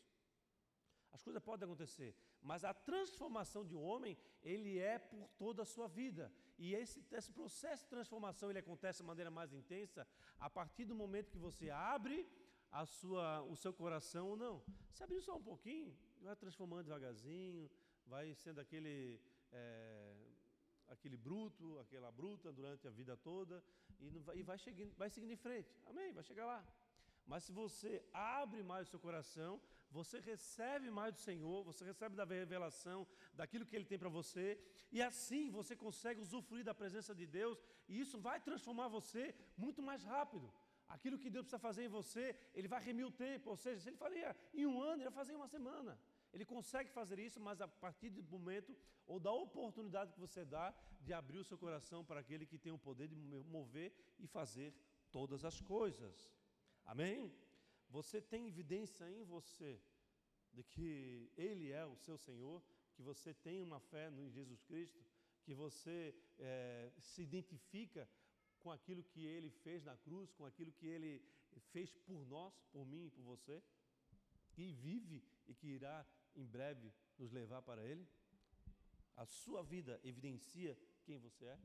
[1.12, 2.14] As coisas podem acontecer,
[2.46, 6.32] mas a transformação de um homem, ele é por toda a sua vida.
[6.64, 10.08] E esse, esse processo de transformação, ele acontece de maneira mais intensa
[10.40, 12.18] a partir do momento que você abre
[12.72, 14.64] a sua, o seu coração ou não.
[14.92, 17.70] Se abrir só um pouquinho, vai transformando devagarzinho,
[18.06, 19.20] vai sendo aquele,
[19.52, 20.16] é,
[20.88, 23.64] aquele bruto, aquela bruta durante a vida toda
[24.00, 25.76] e, vai, e vai, chegando, vai seguindo em frente.
[25.88, 26.14] Amém?
[26.14, 26.64] Vai chegar lá.
[27.26, 29.60] Mas se você abre mais o seu coração,
[29.98, 33.00] você recebe mais do Senhor, você recebe da revelação,
[33.40, 34.46] daquilo que Ele tem para você,
[34.92, 39.24] e assim você consegue usufruir da presença de Deus, e isso vai transformar você
[39.66, 40.48] muito mais rápido.
[40.96, 43.90] Aquilo que Deus precisa fazer em você, Ele vai remir o tempo, ou seja, se
[43.90, 45.94] Ele faria em um ano, Ele vai fazer em uma semana.
[46.34, 48.76] Ele consegue fazer isso, mas a partir do momento
[49.08, 50.66] ou da oportunidade que você dá
[51.00, 53.16] de abrir o seu coração para aquele que tem o poder de
[53.56, 54.70] mover e fazer
[55.18, 56.16] todas as coisas.
[56.94, 57.34] Amém?
[57.96, 59.82] Você tem evidência em você
[60.52, 62.62] de que Ele é o seu Senhor,
[62.94, 65.02] que você tem uma fé em Jesus Cristo,
[65.44, 68.04] que você é, se identifica
[68.60, 71.24] com aquilo que Ele fez na cruz, com aquilo que Ele
[71.72, 73.64] fez por nós, por mim e por você,
[74.58, 76.06] e vive e que irá
[76.36, 78.06] em breve nos levar para Ele?
[79.16, 81.58] A sua vida evidencia quem você é?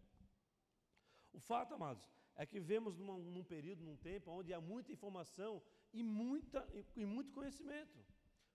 [1.33, 5.61] O fato, amados, é que vivemos num período, num tempo, onde há muita informação
[5.92, 7.98] e, muita, e, muito conhecimento.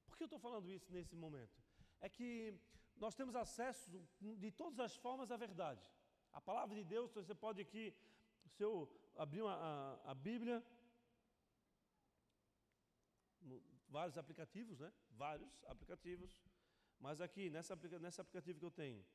[0.07, 1.61] Por que eu estou falando isso nesse momento?
[1.99, 2.57] É que
[2.95, 5.81] nós temos acesso de todas as formas à verdade.
[6.31, 7.93] A palavra de Deus, você pode aqui,
[8.47, 10.63] se eu abrir uma, a, a Bíblia,
[13.89, 14.91] vários aplicativos, né?
[15.11, 16.41] Vários aplicativos.
[16.99, 19.05] Mas aqui, nessa, nesse aplicativo que eu tenho,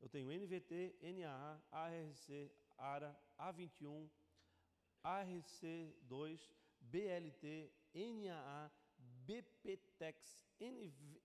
[0.00, 4.08] eu tenho NVT, NAA, ARC, ARA, A21,
[5.04, 10.44] ARC2, BLT, NAA, BPTEX,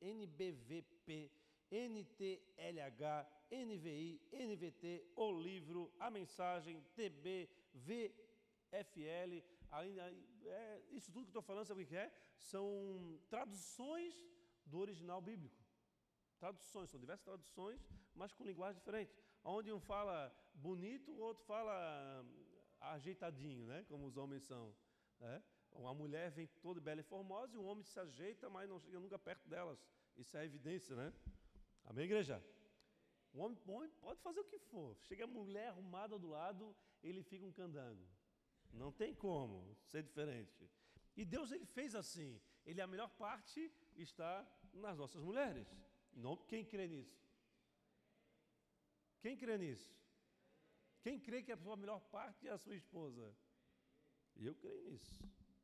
[0.01, 1.31] NBVP,
[1.71, 9.43] NTLH, NVI, NVT, o livro, a mensagem, TB, VFL,
[10.45, 12.11] é, isso tudo que estou falando, sabe o que é?
[12.37, 14.13] São traduções
[14.65, 15.63] do original bíblico.
[16.37, 17.81] Traduções, são diversas traduções,
[18.13, 19.15] mas com linguagem diferente.
[19.43, 22.23] Onde um fala bonito, o outro fala
[22.81, 23.83] ajeitadinho, né?
[23.87, 24.75] como os homens são.
[25.19, 25.43] Né?
[25.71, 28.99] Uma mulher vem toda bela e formosa e o homem se ajeita, mas não chega
[28.99, 29.79] nunca perto delas.
[30.15, 31.13] Isso é evidência, né?
[31.85, 32.43] Amém, igreja?
[33.33, 34.95] O homem, homem pode fazer o que for.
[34.97, 38.07] Chega a mulher arrumada do lado, ele fica um candango.
[38.71, 40.69] Não tem como ser diferente.
[41.15, 42.39] E Deus ele fez assim.
[42.65, 45.67] Ele a melhor parte está nas nossas mulheres.
[46.13, 47.23] Não, quem crê nisso?
[49.19, 49.91] Quem crê nisso?
[51.01, 53.35] Quem crê que a sua melhor parte é a sua esposa?
[54.35, 55.23] Eu creio nisso.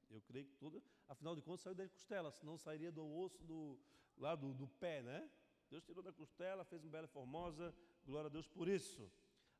[0.10, 3.79] Eu creio que tudo, afinal de contas, saiu da costela, senão sairia do osso do,
[4.17, 5.29] lá do, do pé, né?
[5.69, 9.12] Deus tirou da costela, fez uma bela formosa, glória a Deus por isso.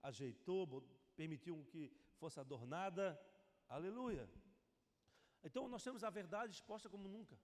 [0.02, 0.84] Ajeitou,
[1.16, 3.20] permitiu que fosse adornada,
[3.68, 4.28] aleluia.
[5.44, 7.38] Então nós temos a verdade exposta como nunca.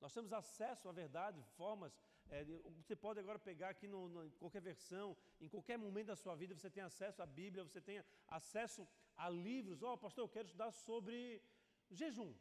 [0.00, 1.96] Nós temos acesso à verdade, formas.
[2.30, 2.44] É,
[2.80, 6.34] você pode agora pegar aqui no, no, em qualquer versão, em qualquer momento da sua
[6.34, 8.88] vida, você tem acesso à Bíblia, você tem acesso
[9.20, 9.82] a livros.
[9.82, 11.42] Ó, oh, pastor, eu quero estudar sobre
[11.90, 12.32] Jejum.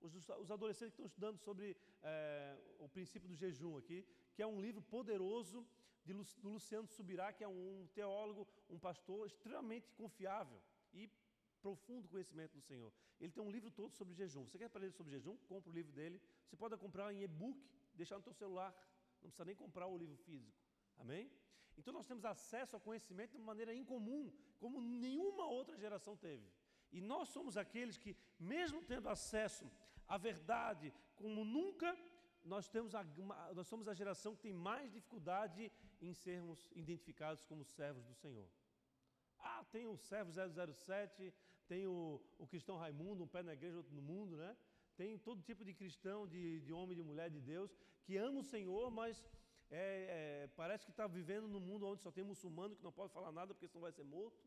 [0.00, 4.46] Os, os adolescentes que estão estudando sobre é, o princípio do jejum aqui, que é
[4.46, 5.66] um livro poderoso
[6.04, 10.60] de, do Luciano Subirá, que é um teólogo, um pastor extremamente confiável
[10.92, 11.10] e
[11.60, 12.92] profundo conhecimento do Senhor.
[13.18, 14.44] Ele tem um livro todo sobre jejum.
[14.44, 15.36] Você quer aprender sobre jejum?
[15.48, 16.20] Compre o livro dele.
[16.46, 17.58] Você pode comprar em e-book,
[17.94, 18.70] deixar no seu celular.
[19.22, 20.65] Não precisa nem comprar o livro físico.
[20.98, 21.30] Amém?
[21.78, 26.48] Então nós temos acesso ao conhecimento de uma maneira incomum, como nenhuma outra geração teve.
[26.90, 29.70] E nós somos aqueles que, mesmo tendo acesso
[30.08, 31.96] à verdade como nunca,
[32.44, 33.04] nós, temos a,
[33.54, 38.48] nós somos a geração que tem mais dificuldade em sermos identificados como servos do Senhor.
[39.38, 41.34] Ah, tem o servo 007,
[41.66, 44.56] tem o, o cristão Raimundo, um pé na igreja, outro no mundo, né?
[44.96, 48.42] Tem todo tipo de cristão, de, de homem, de mulher, de Deus, que ama o
[48.42, 49.22] Senhor, mas
[49.70, 53.12] é, é, parece que está vivendo num mundo onde só tem muçulmano que não pode
[53.12, 54.44] falar nada porque senão vai ser morto.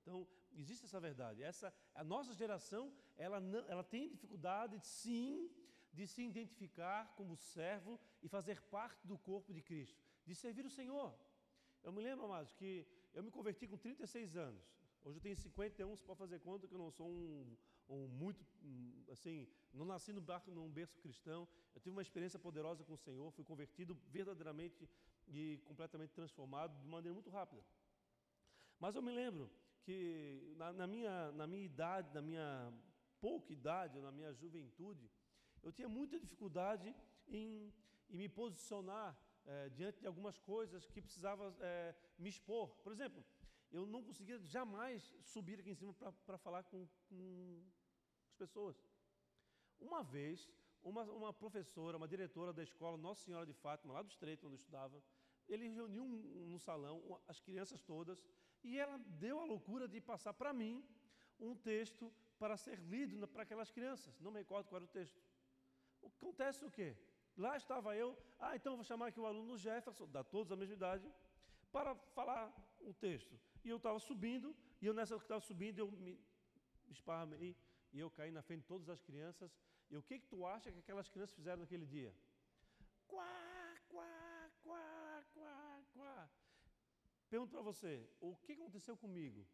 [0.00, 1.42] Então, existe essa verdade.
[1.42, 5.50] Essa, a nossa geração, ela, não, ela tem dificuldade, sim,
[5.92, 10.70] de se identificar como servo e fazer parte do corpo de Cristo, de servir o
[10.70, 11.14] Senhor.
[11.82, 14.64] Eu me lembro, amados, que eu me converti com 36 anos.
[15.04, 17.56] Hoje eu tenho 51, você pode fazer conta que eu não sou um,
[17.92, 21.48] um muito, um, assim, não nasci no barco, num berço cristão.
[21.74, 24.88] Eu tive uma experiência poderosa com o Senhor, fui convertido verdadeiramente
[25.28, 27.62] e completamente transformado de maneira muito rápida.
[28.78, 29.50] Mas eu me lembro
[29.82, 32.72] que na, na, minha, na minha idade, na minha
[33.20, 35.10] pouca idade, na minha juventude,
[35.62, 36.94] eu tinha muita dificuldade
[37.28, 37.72] em,
[38.10, 42.68] em me posicionar é, diante de algumas coisas que precisava é, me expor.
[42.82, 43.24] Por exemplo,
[43.70, 47.62] eu não conseguia jamais subir aqui em cima para falar com, com
[48.42, 48.76] pessoas.
[49.88, 50.36] Uma vez,
[50.90, 54.56] uma, uma professora, uma diretora da escola Nossa Senhora de Fátima, lá do Estreito, onde
[54.56, 55.02] eu estudava,
[55.48, 56.96] ele reuniu um, no salão
[57.32, 58.18] as crianças todas
[58.68, 60.74] e ela deu a loucura de passar para mim
[61.38, 64.18] um texto para ser lido para aquelas crianças.
[64.20, 65.20] Não me recordo qual era o texto.
[66.04, 66.96] Acontece o quê?
[67.36, 70.74] Lá estava eu, ah, então vou chamar aqui o aluno Jefferson, da todos a mesma
[70.74, 71.06] idade,
[71.70, 72.44] para falar
[72.80, 73.34] um texto.
[73.64, 76.18] E eu estava subindo, e eu nessa que estava subindo, eu me
[76.90, 77.56] esparramei,
[77.92, 79.50] e eu caí na frente de todas as crianças.
[79.90, 82.14] E o que, que tu acha que aquelas crianças fizeram naquele dia?
[83.06, 86.30] Quá, quá, quá, quá, quá.
[87.28, 89.46] Pergunto para você, o que aconteceu comigo?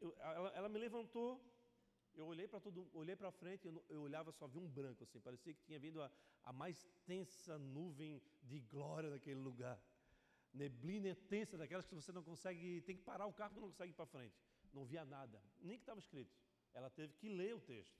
[0.00, 1.40] Eu, ela, ela me levantou,
[2.14, 5.20] eu olhei para tudo, olhei para frente, eu, eu, olhava só vi um branco assim,
[5.20, 6.10] parecia que tinha vindo a,
[6.44, 9.80] a mais tensa nuvem de glória naquele lugar.
[10.52, 13.90] Neblina tensa daquelas que você não consegue, tem que parar o carro porque não consegue
[13.90, 14.36] ir para frente.
[14.72, 16.43] Não via nada, nem que estava escrito.
[16.74, 17.98] Ela teve que ler o texto.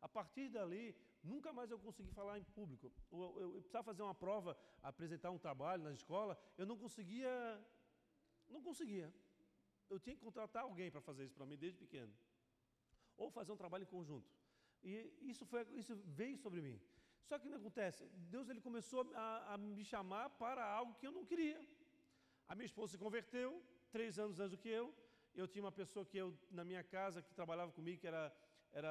[0.00, 2.92] A partir dali, nunca mais eu consegui falar em público.
[3.10, 7.32] Eu, eu, eu precisava fazer uma prova, apresentar um trabalho na escola, eu não conseguia,
[8.48, 9.12] não conseguia.
[9.88, 12.14] Eu tinha que contratar alguém para fazer isso para mim desde pequeno
[13.18, 14.30] ou fazer um trabalho em conjunto.
[14.82, 16.80] E isso, foi, isso veio sobre mim.
[17.26, 21.12] Só que não acontece, Deus ele começou a, a, me chamar para algo que eu
[21.12, 21.60] não queria.
[22.46, 24.94] A minha esposa se converteu, três anos antes do que eu.
[25.40, 28.24] Eu tinha uma pessoa que eu, na minha casa, que trabalhava comigo, que era,
[28.72, 28.86] era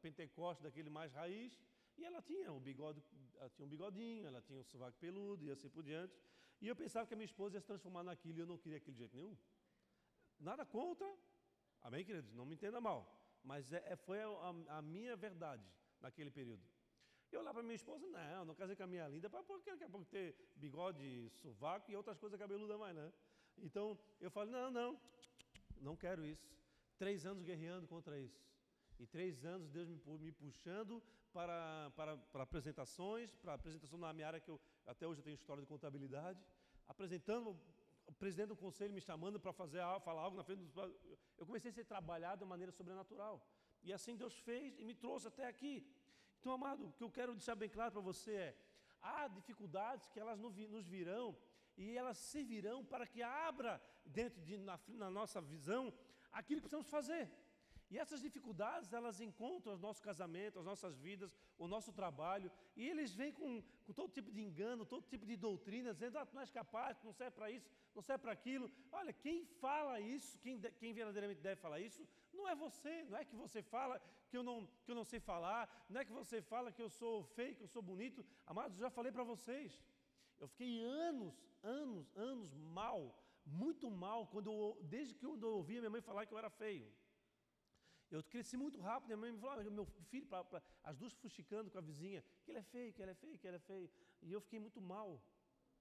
[0.00, 1.52] Pentecoste, daquele mais raiz,
[1.98, 3.02] e ela tinha um bigode,
[3.40, 6.14] ela tinha um bigodinho, ela tinha um sovaco peludo e assim por diante.
[6.62, 8.78] E eu pensava que a minha esposa ia se transformar naquilo e eu não queria
[8.78, 9.36] aquilo de jeito nenhum.
[10.38, 11.08] Nada contra,
[11.82, 12.32] amém, queridos?
[12.32, 12.98] Não me entenda mal
[13.46, 15.64] mas é, é, foi a, a, minha verdade
[16.00, 16.62] naquele período.
[17.30, 19.88] Eu lá para minha esposa, não, não casei com a minha linda, porque daqui a
[19.88, 23.12] pouco ter bigode, sovaco e outras coisas cabeludas mais, né?
[23.58, 25.00] Então eu falei, não, não,
[25.80, 26.48] não quero isso.
[26.98, 28.40] Três anos guerreando contra isso.
[28.98, 34.26] E três anos Deus me, me puxando para, para, para apresentações, para apresentação na minha
[34.26, 36.40] área que eu até hoje eu tenho história de contabilidade,
[36.86, 37.58] apresentando
[38.06, 40.76] o presidente do conselho me chamando para fazer falar algo na frente dos
[41.36, 43.44] eu comecei a ser trabalhado de maneira sobrenatural.
[43.82, 45.84] E assim Deus fez e me trouxe até aqui.
[46.38, 48.56] Então, amado, o que eu quero deixar bem claro para você é:
[49.02, 51.36] há dificuldades que elas nos virão
[51.76, 55.92] e elas servirão para que abra dentro de na, na nossa visão
[56.32, 57.30] aquilo que precisamos fazer.
[57.88, 62.88] E essas dificuldades, elas encontram o nosso casamento, as nossas vidas, o nosso trabalho, e
[62.88, 66.34] eles vêm com, com todo tipo de engano, todo tipo de doutrina, dizendo, ah, tu
[66.34, 68.70] não és capaz, tu não serve para isso, não serve para aquilo.
[68.90, 73.24] Olha, quem fala isso, quem, quem verdadeiramente deve falar isso, não é você, não é
[73.24, 76.42] que você fala que eu, não, que eu não sei falar, não é que você
[76.42, 78.26] fala que eu sou feio, que eu sou bonito.
[78.46, 79.80] Amados, eu já falei para vocês,
[80.38, 83.00] eu fiquei anos, anos, anos mal,
[83.44, 86.92] muito mal, quando eu, desde que eu ouvia minha mãe falar que eu era feio.
[88.10, 91.12] Eu cresci muito rápido, minha mãe me falou, ah, meu filho, pra, pra, as duas
[91.14, 93.60] fuxicando com a vizinha, que ele é feio, que ele é feio, que ele é
[93.60, 93.90] feio.
[94.22, 95.20] E eu fiquei muito mal.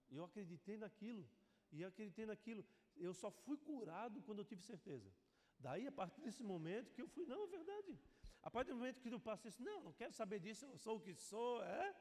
[0.09, 1.27] Eu acreditei naquilo.
[1.71, 2.65] E eu acreditei naquilo.
[2.95, 5.11] Eu só fui curado quando eu tive certeza.
[5.59, 7.99] Daí, a partir desse momento, que eu fui, não, é verdade.
[8.41, 11.01] A partir do momento que eu passei não, não quero saber disso, eu sou o
[11.01, 11.95] que sou, é?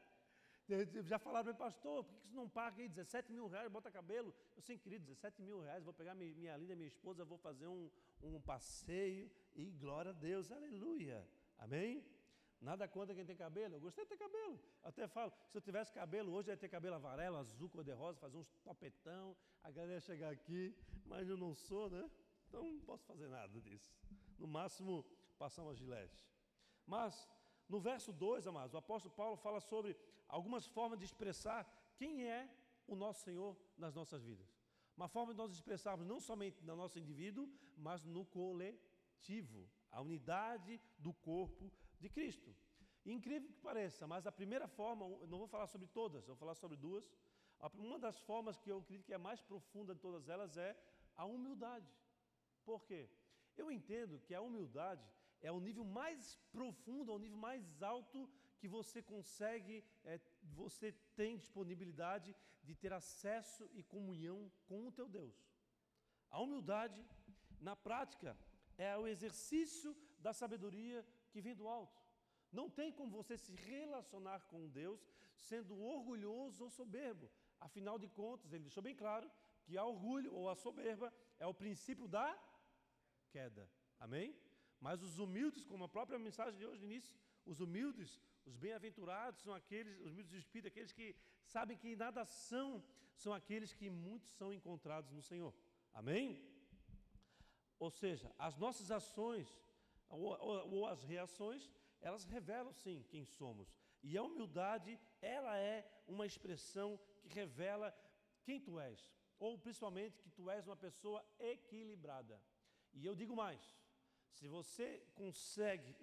[1.03, 3.91] Já falaram para mim, pastor, por que você não paga aí 17 mil reais, bota
[3.91, 4.35] cabelo?
[4.57, 7.67] Eu sei, querido, 17 mil reais, vou pegar minha, minha linda, minha esposa, vou fazer
[7.67, 7.91] um,
[8.23, 11.29] um passeio e glória a Deus, aleluia.
[11.59, 12.03] Amém?
[12.61, 13.75] Nada contra quem tem cabelo.
[13.75, 14.59] Eu gostei de ter cabelo.
[14.83, 18.19] Eu até falo, se eu tivesse cabelo hoje, eu ia ter cabelo amarelo, azul, cor-de-rosa,
[18.19, 20.75] fazer uns topetão, a galera chegar aqui,
[21.05, 22.11] mas eu não sou, né?
[22.49, 23.93] Então não posso fazer nada disso.
[24.39, 25.05] No máximo,
[25.39, 26.19] passar uma gilete.
[26.87, 27.29] Mas,
[27.69, 29.95] no verso 2, amados, o apóstolo Paulo fala sobre
[30.37, 31.61] algumas formas de expressar
[31.97, 32.43] quem é
[32.93, 34.49] o nosso Senhor nas nossas vidas.
[34.97, 39.61] Uma forma de nós expressarmos não somente no nosso indivíduo, mas no coletivo,
[39.93, 42.51] a unidade do corpo de Cristo.
[43.07, 46.77] incrível que pareça, mas a primeira forma, não vou falar sobre todas, vou falar sobre
[46.77, 47.09] duas.
[47.75, 50.77] Uma das formas que eu acredito que é mais profunda de todas elas é
[51.15, 51.91] a humildade.
[52.65, 53.09] Por quê?
[53.57, 55.07] Eu entendo que a humildade
[55.41, 58.29] é o nível mais profundo, é o nível mais alto
[58.65, 60.19] que você consegue, é,
[60.61, 62.35] você tem disponibilidade
[62.67, 65.37] de ter acesso e comunhão com o teu Deus.
[66.31, 67.05] A humildade,
[67.61, 68.31] na prática,
[68.79, 72.01] é o exercício da sabedoria que vem do alto.
[72.51, 75.07] Não tem como você se relacionar com Deus
[75.37, 77.31] sendo orgulhoso ou soberbo.
[77.61, 79.31] Afinal de contas, ele deixou bem claro
[79.65, 82.27] que a orgulho ou a soberba é o princípio da
[83.29, 83.69] queda.
[84.01, 84.35] Amém?
[84.81, 89.41] Mas os humildes, como a própria mensagem de hoje no início, os humildes, os bem-aventurados
[89.43, 92.85] são aqueles, os humildes de espírito, aqueles que sabem que nada são,
[93.15, 95.55] são aqueles que muitos são encontrados no Senhor.
[95.93, 96.43] Amém?
[97.79, 99.49] Ou seja, as nossas ações
[100.09, 101.71] ou, ou, ou as reações,
[102.01, 103.75] elas revelam sim quem somos.
[104.03, 107.95] E a humildade, ela é uma expressão que revela
[108.43, 112.41] quem tu és, ou principalmente que tu és uma pessoa equilibrada.
[112.93, 113.63] E eu digo mais:
[114.33, 115.97] se você consegue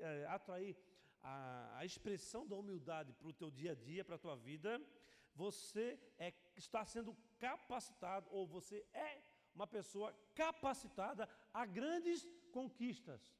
[0.00, 0.76] é, atrair
[1.22, 4.80] a, a, expressão da humildade para o teu dia a dia, para a tua vida,
[5.34, 9.22] você é, está sendo capacitado, ou você é
[9.54, 13.34] uma pessoa capacitada a grandes conquistas.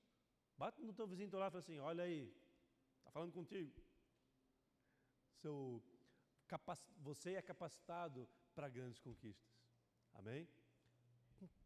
[0.56, 2.34] Bate no teu vizinho do lado e fala assim: olha aí,
[2.98, 3.72] está falando contigo.
[5.34, 5.82] Seu,
[6.98, 9.54] você é capacitado para grandes conquistas.
[10.14, 10.48] Amém?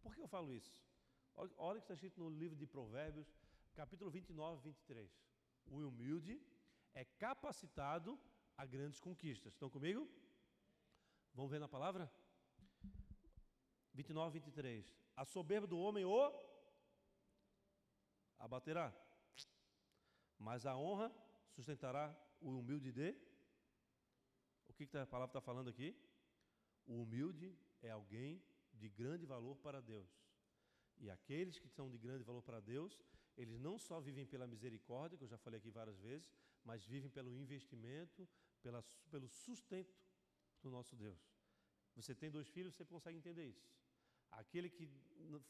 [0.02, 0.84] Por que eu falo isso?
[1.36, 3.32] Olha, olha o que está escrito no livro de Provérbios,
[3.74, 5.29] capítulo 29, 23.
[5.66, 6.40] O humilde
[6.94, 8.18] é capacitado
[8.56, 9.52] a grandes conquistas.
[9.52, 10.08] Estão comigo?
[11.34, 12.10] Vamos ver na palavra?
[13.94, 14.94] 29, 23.
[15.16, 16.50] A soberba do homem o
[18.38, 18.94] abaterá,
[20.38, 21.12] mas a honra
[21.50, 23.14] sustentará o humilde de.
[24.68, 25.94] O que, que a palavra está falando aqui?
[26.86, 28.42] O humilde é alguém
[28.72, 30.08] de grande valor para Deus.
[30.98, 32.98] E aqueles que são de grande valor para Deus,
[33.40, 36.30] eles não só vivem pela misericórdia, que eu já falei aqui várias vezes,
[36.68, 38.28] mas vivem pelo investimento,
[38.62, 39.94] pela, pelo sustento
[40.62, 41.20] do nosso Deus.
[41.96, 43.66] Você tem dois filhos, você consegue entender isso.
[44.30, 44.86] Aquele que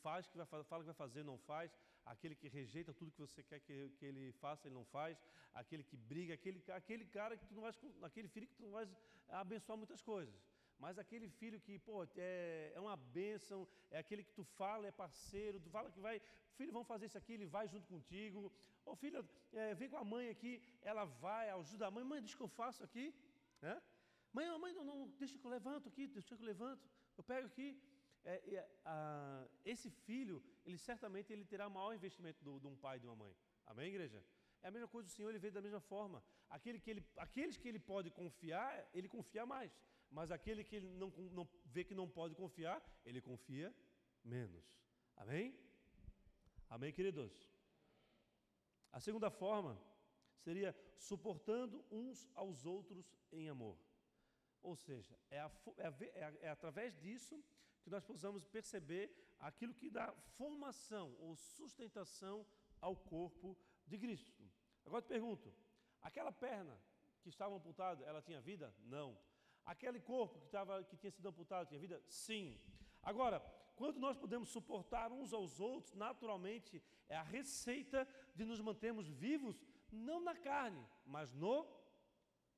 [0.05, 1.77] faz, que vai, fala que vai fazer, não faz.
[2.07, 5.21] Aquele que rejeita tudo que você quer que, que ele faça, ele não faz.
[5.53, 8.71] Aquele que briga, aquele, aquele cara que tu não vais, aquele filho que tu não
[8.71, 8.89] vais
[9.29, 10.35] abençoar muitas coisas.
[10.85, 14.91] Mas aquele filho que, pô, é, é uma bênção, é aquele que tu fala, é
[14.91, 16.17] parceiro, tu fala que vai,
[16.57, 18.53] filho, vamos fazer isso aqui, ele vai junto contigo.
[18.85, 19.21] Ô filha,
[19.53, 22.49] é, vem com a mãe aqui, ela vai, ajuda a mãe, mãe, deixa que eu
[22.49, 23.15] faço aqui.
[24.33, 27.47] Mãe, mãe, não, não, deixa que eu levanto aqui, deixa que eu levanto, eu pego
[27.47, 27.69] aqui.
[28.25, 33.01] É, é, a, esse filho, ele certamente ele terá maior investimento de um pai e
[33.01, 33.35] de uma mãe.
[33.67, 34.23] Amém, igreja?
[34.63, 36.23] É a mesma coisa, o Senhor ele vê da mesma forma.
[36.49, 39.73] Aquele que ele, aqueles que ele pode confiar, ele confia mais.
[40.11, 43.75] Mas aquele que não, não vê que não pode confiar, ele confia
[44.25, 44.65] menos.
[45.17, 45.57] Amém?
[46.69, 47.49] Amém, queridos?
[48.93, 49.81] A segunda forma
[50.39, 53.79] seria suportando uns aos outros em amor.
[54.63, 57.43] Ou seja, é, a, é, a, é, é através disso
[57.83, 62.47] que nós possamos perceber aquilo que dá formação ou sustentação
[62.81, 63.57] ao corpo
[63.87, 64.45] de Cristo.
[64.85, 65.55] Agora te pergunto:
[66.03, 66.79] aquela perna
[67.23, 68.75] que estava amputada, ela tinha vida?
[68.81, 69.19] Não.
[69.73, 72.03] Aquele corpo que, estava, que tinha sido amputado tinha vida?
[72.09, 72.61] Sim.
[73.01, 73.39] Agora,
[73.77, 79.65] quando nós podemos suportar uns aos outros, naturalmente é a receita de nos mantermos vivos,
[79.93, 81.57] não na carne, mas no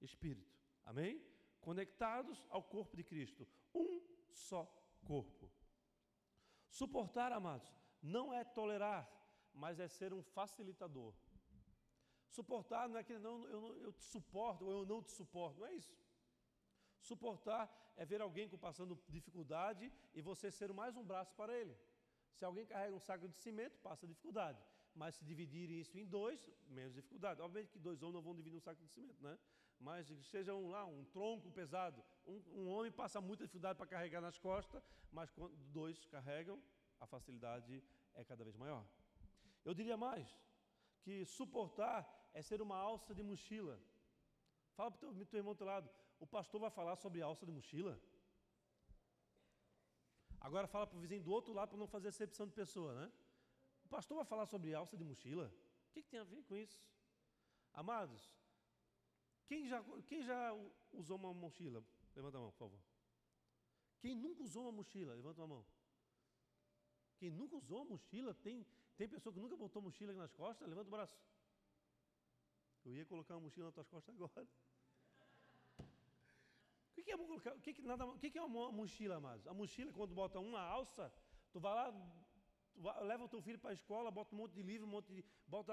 [0.01, 0.59] espírito.
[0.85, 1.23] Amém?
[1.61, 3.47] Conectados ao corpo de Cristo.
[3.75, 4.01] Um
[4.31, 4.65] só
[5.05, 5.53] corpo.
[6.71, 7.71] Suportar, amados,
[8.03, 9.07] não é tolerar,
[9.53, 11.13] mas é ser um facilitador.
[12.27, 15.67] Suportar não é que não, eu, eu te suporto ou eu não te suporto, não
[15.67, 15.95] é isso.
[17.09, 17.65] Suportar
[17.97, 21.77] é ver alguém passando dificuldade e você ser mais um braço para ele.
[22.35, 24.59] Se alguém carrega um saco de cimento, passa dificuldade.
[24.95, 27.41] Mas se dividirem isso em dois, menos dificuldade.
[27.41, 29.37] Obviamente que dois homens não vão dividir um saco de cimento, né?
[29.81, 32.05] Mas seja um lá, um tronco pesado.
[32.25, 36.63] Um, um homem passa muita dificuldade para carregar nas costas, mas quando dois carregam,
[37.01, 37.83] a facilidade
[38.15, 38.87] é cada vez maior.
[39.65, 40.29] Eu diria mais,
[41.03, 41.99] que suportar
[42.33, 43.77] é ser uma alça de mochila.
[44.77, 45.91] Fala para o teu, teu irmão do teu lado,
[46.23, 48.01] o pastor vai falar sobre alça de mochila?
[50.41, 53.13] Agora fala para o vizinho do outro lado para não fazer acepção de pessoa, né?
[53.85, 55.53] O pastor vai falar sobre alça de mochila?
[55.89, 56.81] O que, que tem a ver com isso?
[57.73, 58.23] Amados,
[59.47, 60.53] quem já, quem já
[60.93, 61.85] usou uma mochila?
[62.15, 62.81] Levanta a mão, por favor.
[64.01, 65.15] Quem nunca usou uma mochila?
[65.15, 65.67] Levanta a mão.
[67.19, 68.65] Quem nunca usou mochila, tem,
[68.97, 71.19] tem pessoa que nunca botou mochila nas costas, levanta o braço.
[72.85, 74.49] Eu ia colocar uma mochila nas tuas costas agora.
[76.93, 77.17] O que, é?
[77.17, 79.47] O que, que, nada, o que, é uma mochila, amados?
[79.47, 81.13] A mochila, quando bota uma alça,
[81.51, 81.91] tu vai lá,
[82.75, 84.91] tu vai, leva o teu filho para a escola, bota um monte de livro, um
[84.91, 85.73] monte de, bota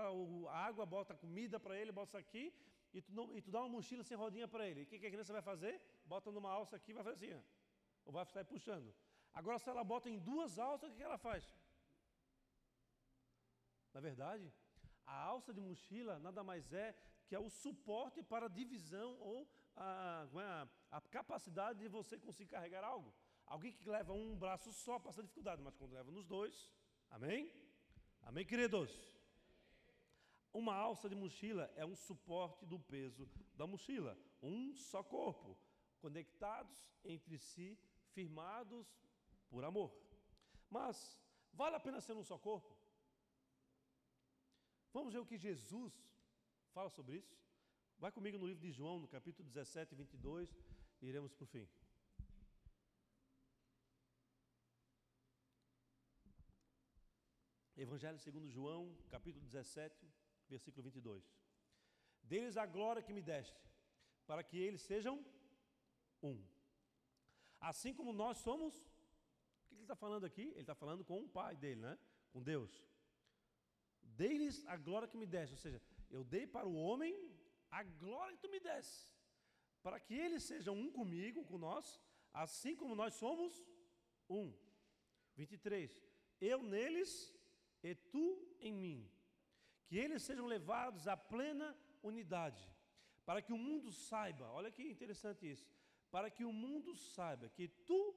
[0.50, 2.54] água, bota comida para ele, bota aqui,
[2.94, 4.84] e tu, não, e tu dá uma mochila sem rodinha para ele.
[4.84, 5.82] O que, que a criança vai fazer?
[6.06, 7.42] Bota numa alça aqui e vai fazer assim, ó,
[8.06, 8.96] ou vai sair puxando.
[9.34, 11.44] Agora, se ela bota em duas alças, o que ela faz?
[13.94, 14.52] Na verdade,
[15.06, 16.96] a alça de mochila nada mais é
[17.28, 22.52] que é o suporte para divisão ou a, é a, a capacidade de você conseguir
[22.52, 23.14] carregar algo.
[23.46, 26.70] Alguém que leva um braço só passa dificuldade, mas quando leva nos dois,
[27.10, 27.52] amém?
[28.22, 28.92] Amém, queridos?
[30.54, 35.58] Uma alça de mochila é um suporte do peso da mochila, um só corpo,
[36.00, 37.78] conectados entre si,
[38.14, 38.88] firmados
[39.50, 39.92] por amor.
[40.70, 41.20] Mas
[41.54, 42.76] vale a pena ser um só corpo?
[44.92, 45.94] Vamos ver o que Jesus
[46.72, 47.38] fala sobre isso?
[48.00, 51.68] Vai comigo no livro de João, no capítulo 17, 22, e iremos para o fim.
[57.78, 60.06] Evangelho segundo João, capítulo 17,
[60.50, 61.24] versículo 22.
[62.24, 63.58] Deles a glória que me deste,
[64.28, 65.26] para que eles sejam
[66.22, 66.44] um.
[67.60, 70.42] Assim como nós somos, o que ele está falando aqui?
[70.42, 71.98] Ele está falando com o pai dele, né?
[72.32, 72.86] Com Deus.
[74.02, 77.16] Deles a glória que me deste, ou seja, eu dei para o homem
[77.72, 79.10] a glória que tu me deste,
[79.82, 82.02] para que eles sejam um comigo, com nós,
[82.34, 83.66] assim como nós somos
[84.30, 84.54] um.
[85.36, 85.98] 23.
[86.40, 87.34] Eu neles
[87.82, 88.26] e tu
[88.60, 89.12] em mim,
[89.88, 92.64] que eles sejam levados à plena unidade,
[93.26, 95.72] para que o mundo saiba, olha que interessante isso,
[96.12, 98.16] para que o mundo saiba que tu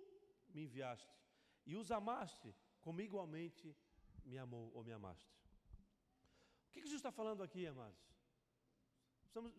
[0.49, 1.17] me enviaste
[1.65, 3.77] e os amaste como igualmente
[4.25, 5.31] me amou ou me amaste.
[6.67, 8.12] O que, Jesus está falando aqui, amados?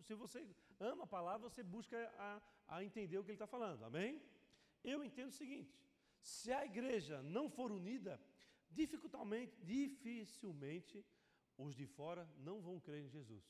[0.02, 0.46] Se você
[0.78, 4.22] ama a palavra, você busca a, a entender o que ele está falando, amém?
[4.82, 5.74] Eu entendo o seguinte:
[6.20, 8.20] se a igreja não for unida,
[8.70, 11.04] dificilmente, dificilmente
[11.56, 13.44] os de fora não vão crer em Jesus.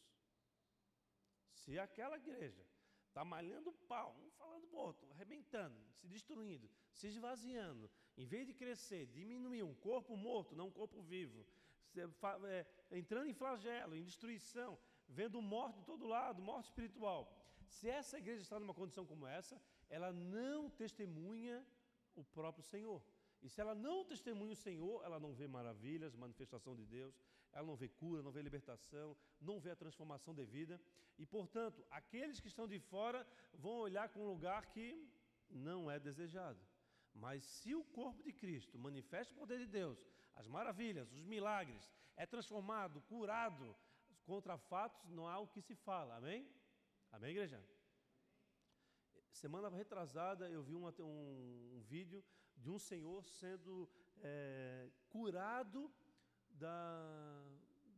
[1.53, 2.65] Se aquela igreja
[3.09, 8.53] está malhando pau, um falando do outro, arrebentando, se destruindo, se esvaziando, em vez de
[8.53, 11.47] crescer, diminuir, um corpo morto, não um corpo vivo,
[12.49, 14.79] é, entrando em flagelo, em destruição,
[15.09, 17.33] vendo morte de todo lado, morte espiritual.
[17.67, 21.65] Se essa igreja está numa condição como essa, ela não testemunha
[22.15, 23.03] o próprio Senhor.
[23.43, 27.15] E se ela não testemunha o Senhor, ela não vê maravilhas, manifestação de Deus,
[27.53, 30.81] ela não vê cura, não vê libertação, não vê a transformação de vida.
[31.19, 35.09] E, portanto, aqueles que estão de fora vão olhar com um lugar que
[35.51, 36.59] não é desejado.
[37.15, 41.89] Mas se o corpo de Cristo manifesta o poder de Deus, as maravilhas, os milagres,
[42.17, 43.77] é transformado, curado,
[44.25, 46.17] contra fatos não há o que se fala.
[46.17, 46.49] Amém?
[47.13, 47.63] Amém, igreja?
[49.33, 52.25] Semana retrasada eu vi uma, um, um vídeo
[52.57, 53.91] de um senhor sendo
[54.23, 55.93] é, curado
[56.51, 57.45] da,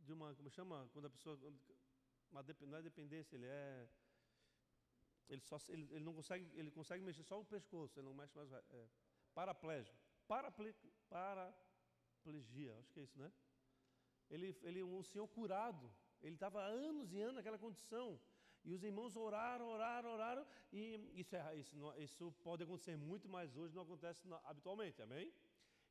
[0.05, 1.37] de uma, como chama, quando a pessoa,
[2.31, 3.87] uma, não é dependência, ele é,
[5.29, 8.35] ele, só, ele, ele não consegue, ele consegue mexer só o pescoço, ele não mexe
[8.35, 8.89] mais, é,
[9.33, 9.97] paraplégico,
[10.27, 10.75] Paraple,
[11.07, 13.31] paraplegia, acho que é isso, né?
[14.29, 15.89] Ele, ele, um senhor curado,
[16.21, 18.19] ele estava anos e anos naquela condição,
[18.63, 23.55] e os irmãos oraram, oraram, oraram, e isso, é, isso, isso pode acontecer muito, mas
[23.55, 25.31] hoje não acontece habitualmente, amém?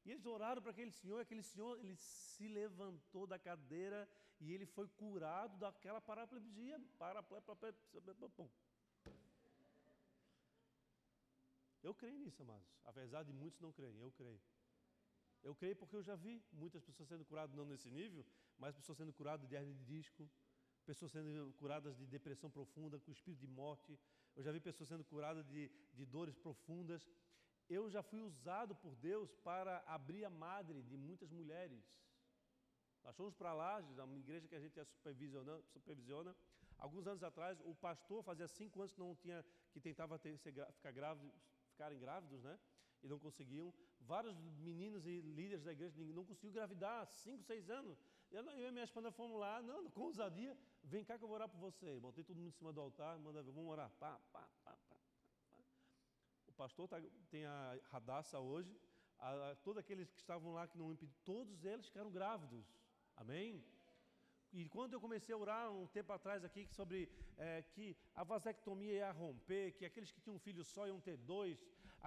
[0.04, 4.08] E eles oraram para aquele senhor, e aquele senhor ele se levantou da cadeira
[4.40, 6.00] e ele foi curado daquela.
[6.00, 6.80] Paraplegia.
[11.82, 12.68] Eu creio nisso, amados.
[12.84, 14.40] Apesar de muitos não creem, eu creio.
[15.42, 18.24] Eu creio porque eu já vi muitas pessoas sendo curadas, não nesse nível,
[18.58, 20.28] mas pessoas sendo curadas de hernia de disco,
[20.84, 23.98] pessoas sendo curadas de depressão profunda, com espírito de morte.
[24.36, 27.08] Eu já vi pessoas sendo curadas de, de dores profundas.
[27.68, 31.84] Eu já fui usado por Deus para abrir a madre de muitas mulheres.
[33.02, 36.34] Nós fomos para lá, uma igreja que a gente supervisiona, supervisiona.
[36.78, 40.52] Alguns anos atrás, o pastor fazia cinco anos que não tinha, que tentava ter, ser,
[40.72, 41.32] ficar grávido,
[41.70, 42.58] ficarem grávidos, né?
[43.02, 43.72] E não conseguiam.
[44.00, 47.98] Vários meninos e líderes da igreja não conseguiam gravidar, cinco, seis anos.
[48.36, 51.36] Eu, eu e minha esposa fomos lá, não, com ousadia, vem cá que eu vou
[51.36, 51.98] orar por você.
[51.98, 53.90] Botei todo mundo em cima do altar, manda, vamos orar.
[53.98, 54.96] Pá, pá, pá, pá,
[55.50, 55.58] pá.
[56.46, 58.78] O pastor tá, tem a radassa hoje,
[59.18, 62.66] a, a, todos aqueles que estavam lá que não impediram, todos eles ficaram grávidos.
[63.16, 63.64] Amém?
[64.52, 68.92] E quando eu comecei a orar um tempo atrás aqui sobre é, que a vasectomia
[68.92, 71.58] ia romper, que aqueles que tinham um filho só iam ter dois,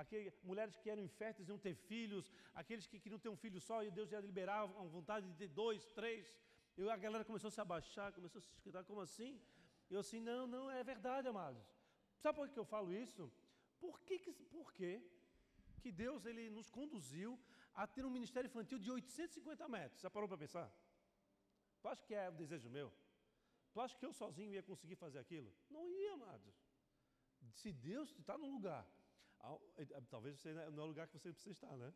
[0.02, 2.26] aqueles, mulheres que eram inférteis iam ter filhos,
[2.62, 5.50] aqueles que queriam ter um filho só e Deus ia liberar a vontade de ter
[5.62, 6.34] dois, três.
[6.78, 9.32] E a galera começou a se abaixar, começou a se escutar, como assim?
[9.90, 11.64] Eu assim, não, não, é verdade, amados.
[12.24, 13.32] Sabe por que eu falo isso?
[13.80, 14.18] Por que,
[14.56, 14.92] por que,
[15.82, 17.40] que Deus ele nos conduziu
[17.74, 20.02] a ter um ministério infantil de 850 metros?
[20.02, 20.68] Já parou para pensar?
[21.82, 22.92] Tu acha que é o desejo meu?
[23.74, 25.54] Tu acha que eu sozinho ia conseguir fazer aquilo?
[25.70, 26.56] Não ia, amados.
[27.52, 28.86] Se Deus está num lugar,
[30.10, 31.94] talvez você não é o lugar que você precisa estar, né?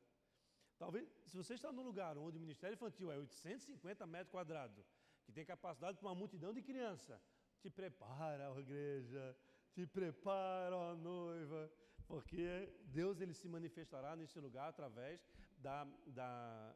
[0.78, 4.86] Talvez, se você está num lugar onde o ministério infantil é 850 metros quadrados,
[5.24, 7.22] que tem capacidade para uma multidão de criança,
[7.62, 9.38] te prepara, ó igreja,
[9.74, 11.72] te prepara, ó noiva,
[12.08, 15.26] porque Deus ele se manifestará nesse lugar através
[15.58, 16.76] da, da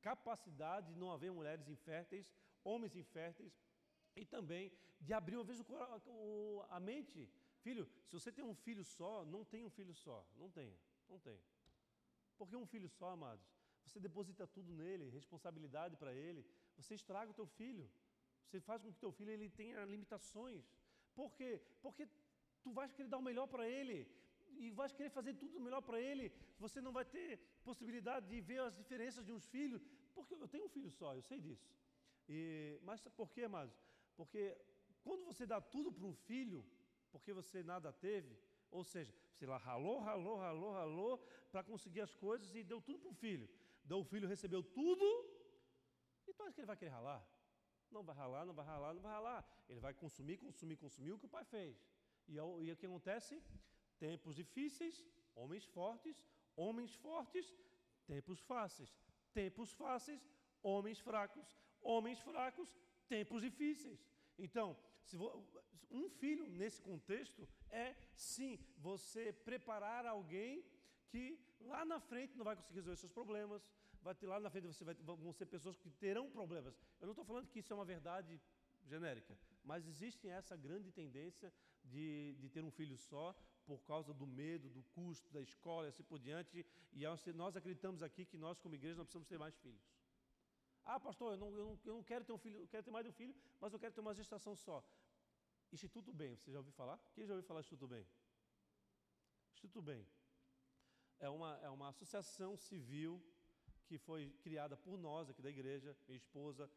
[0.00, 2.32] capacidade de não haver mulheres inférteis,
[2.62, 3.52] homens inférteis
[4.16, 5.60] e também de abrir uma vez
[6.06, 7.30] o, a mente.
[7.64, 10.18] Filho, se você tem um filho só, não tem um filho só.
[10.40, 11.38] Não tenha, não tem.
[12.38, 13.46] Porque um filho só, amados,
[13.86, 16.42] você deposita tudo nele, responsabilidade para ele,
[16.76, 17.86] você estraga o teu filho.
[18.44, 20.64] Você faz com que o teu filho ele tenha limitações.
[21.14, 21.50] Por quê?
[21.80, 22.06] Porque
[22.62, 23.98] tu vais querer dar o melhor para ele
[24.58, 26.26] e vais querer fazer tudo melhor para ele.
[26.58, 27.38] Você não vai ter
[27.68, 29.82] possibilidade de ver as diferenças de uns filhos.
[30.14, 31.66] Porque eu tenho um filho só, eu sei disso.
[32.28, 33.74] E, mas por quê, amados?
[34.16, 34.56] Porque
[35.02, 36.64] quando você dá tudo para um filho,
[37.14, 38.32] porque você nada teve,
[38.76, 41.14] ou seja, você lá ralou, ralou, ralou, ralou
[41.52, 43.48] para conseguir as coisas e deu tudo para o filho.
[43.84, 45.06] Então o filho recebeu tudo,
[46.26, 47.22] então acho que ele vai querer ralar.
[47.94, 49.40] Não vai ralar, não vai ralar, não vai ralar.
[49.68, 51.76] Ele vai consumir, consumir, consumir o que o pai fez.
[52.26, 53.40] E, e o que acontece?
[54.06, 54.96] Tempos difíceis,
[55.36, 56.16] homens fortes,
[56.56, 57.46] homens fortes,
[58.12, 58.92] tempos fáceis.
[59.32, 60.22] Tempos fáceis,
[60.62, 61.48] homens fracos.
[61.80, 62.76] Homens fracos,
[63.14, 64.00] tempos difíceis.
[64.46, 64.76] Então,
[65.90, 70.64] um filho nesse contexto é sim você preparar alguém
[71.08, 73.70] que lá na frente não vai conseguir resolver seus problemas,
[74.02, 76.74] vai ter lá na frente você vai, vão ser pessoas que terão problemas.
[77.00, 78.40] Eu não estou falando que isso é uma verdade
[78.84, 81.52] genérica, mas existe essa grande tendência
[81.84, 83.34] de, de ter um filho só
[83.64, 86.66] por causa do medo, do custo, da escola e assim por diante.
[86.92, 89.82] E nós acreditamos aqui que nós, como igreja, não precisamos ter mais filhos.
[90.84, 92.90] Ah, pastor, eu não, eu não, eu não quero ter um filho, eu quero ter
[92.90, 94.84] mais de um filho, mas eu quero ter uma gestação só.
[95.72, 96.98] Instituto Bem, você já ouviu falar?
[97.14, 98.06] Quem já ouviu falar Instituto Bem?
[99.54, 100.06] Instituto Bem
[101.18, 103.22] é uma, é uma associação civil
[103.86, 106.70] que foi criada por nós aqui da igreja, minha esposa,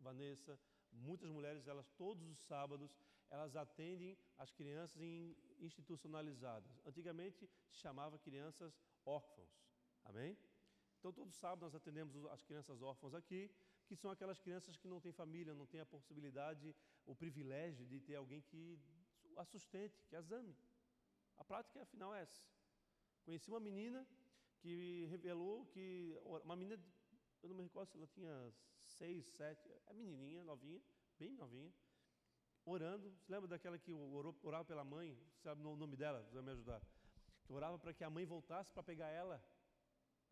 [0.00, 0.58] Vanessa,
[0.92, 2.96] muitas mulheres, elas todos os sábados,
[3.30, 5.00] elas atendem as crianças
[5.58, 6.80] institucionalizadas.
[6.84, 9.50] Antigamente se chamava crianças órfãos.
[10.04, 10.36] Amém?
[11.02, 13.50] Então, todo sábado nós atendemos as crianças órfãs aqui,
[13.88, 16.72] que são aquelas crianças que não têm família, não têm a possibilidade,
[17.04, 18.78] o privilégio de ter alguém que
[19.36, 20.56] a sustente, que as ame.
[21.38, 22.40] A prática, afinal, é essa.
[23.24, 24.06] Conheci uma menina
[24.60, 26.16] que revelou que.
[26.44, 26.80] Uma menina,
[27.42, 30.80] eu não me recordo se ela tinha seis, sete, é menininha, novinha,
[31.18, 31.74] bem novinha,
[32.64, 33.10] orando.
[33.10, 35.18] Você lembra daquela que orou, orava pela mãe?
[35.42, 36.24] Sabe o nome dela?
[36.32, 36.80] Vai me ajudar.
[37.42, 39.42] Que orava para que a mãe voltasse para pegar ela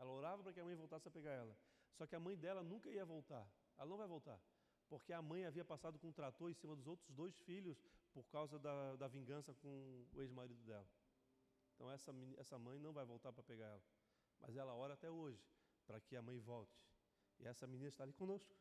[0.01, 1.55] ela orava para que a mãe voltasse a pegar ela.
[1.94, 3.46] Só que a mãe dela nunca ia voltar.
[3.76, 4.40] Ela não vai voltar.
[4.88, 7.78] Porque a mãe havia passado com um trator em cima dos outros dois filhos
[8.11, 10.88] por causa da, da vingança com o ex-marido dela.
[11.74, 13.82] Então essa, essa mãe não vai voltar para pegar ela.
[14.40, 15.44] Mas ela ora até hoje
[15.86, 16.82] para que a mãe volte.
[17.38, 18.57] E essa menina está ali conosco.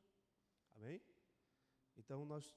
[0.75, 1.01] Amém?
[1.95, 2.53] Então nós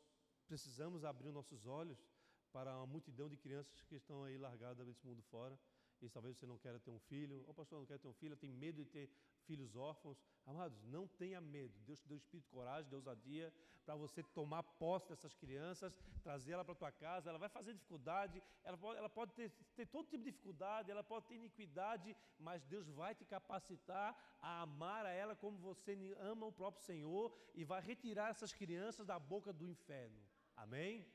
[0.48, 2.04] precisamos abrir nossos olhos
[2.50, 5.56] para uma multidão de crianças que estão aí largadas nesse mundo fora
[6.02, 8.36] e talvez você não queira ter um filho, ou pastor, não quer ter um filho,
[8.36, 9.08] tem medo de ter
[9.46, 10.18] filhos órfãos.
[10.44, 11.78] Amados, não tenha medo.
[11.86, 13.52] Deus te deu espírito de coragem, de ousadia,
[13.84, 17.30] para você tomar posse dessas crianças, trazer ela para a tua casa.
[17.30, 21.04] Ela vai fazer dificuldade, ela pode, ela pode ter, ter todo tipo de dificuldade, ela
[21.04, 26.46] pode ter iniquidade, mas Deus vai te capacitar a amar a ela como você ama
[26.46, 30.20] o próprio Senhor e vai retirar essas crianças da boca do inferno.
[30.56, 31.06] Amém?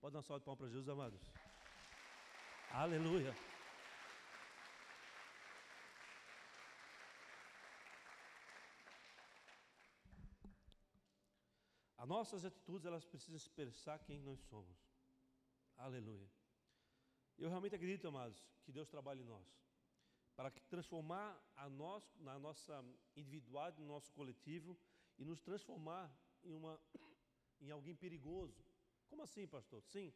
[0.00, 1.20] Pode dar uma salva de palmas para Jesus, amados.
[2.72, 3.34] Aleluia.
[12.00, 14.78] As nossas atitudes, elas precisam expressar quem nós somos.
[15.76, 16.26] Aleluia.
[17.36, 19.46] Eu realmente acredito, amados, que Deus trabalha em nós
[20.34, 22.82] para transformar a nós, na nossa
[23.14, 24.78] individualidade, no nosso coletivo
[25.18, 26.10] e nos transformar
[26.42, 26.80] em, uma,
[27.60, 28.64] em alguém perigoso.
[29.10, 29.82] Como assim, pastor?
[29.82, 30.10] Sim.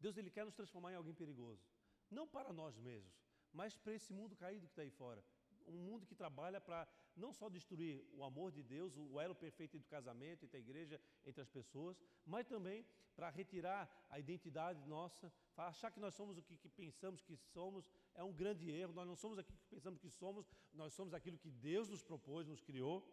[0.00, 1.64] Deus ele quer nos transformar em alguém perigoso.
[2.10, 3.14] Não para nós mesmos,
[3.52, 5.22] mas para esse mundo caído que está aí fora.
[5.66, 9.78] Um mundo que trabalha para não só destruir o amor de Deus, o elo perfeito
[9.78, 15.32] do casamento, entre a igreja, entre as pessoas, mas também para retirar a identidade nossa,
[15.56, 18.92] achar que nós somos o que, que, pensamos que somos, é um grande erro.
[18.92, 22.46] Nós não somos aquilo que pensamos que somos, nós somos aquilo que Deus nos propôs,
[22.46, 23.06] nos criou.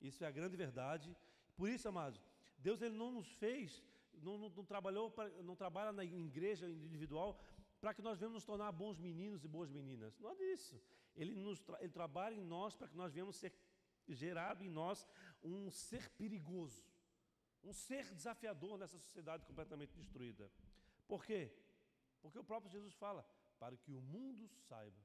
[0.00, 1.16] Isso é a grande verdade.
[1.56, 2.22] Por isso, amados,
[2.58, 3.82] Deus ele não nos fez,
[4.12, 7.40] não, não, não trabalhou, pra, não trabalha na igreja individual
[7.80, 10.18] para que nós venhamos nos tornar bons meninos e boas meninas.
[10.18, 10.80] Não é disso.
[11.16, 13.52] Ele, nos ele trabalha em nós para que nós venhamos ser
[14.08, 15.06] gerado em nós
[15.42, 16.84] um ser perigoso,
[17.64, 20.50] um ser desafiador nessa sociedade completamente destruída.
[21.08, 21.52] Por quê?
[22.20, 23.26] Porque o próprio Jesus fala:
[23.58, 25.02] para que o mundo saiba,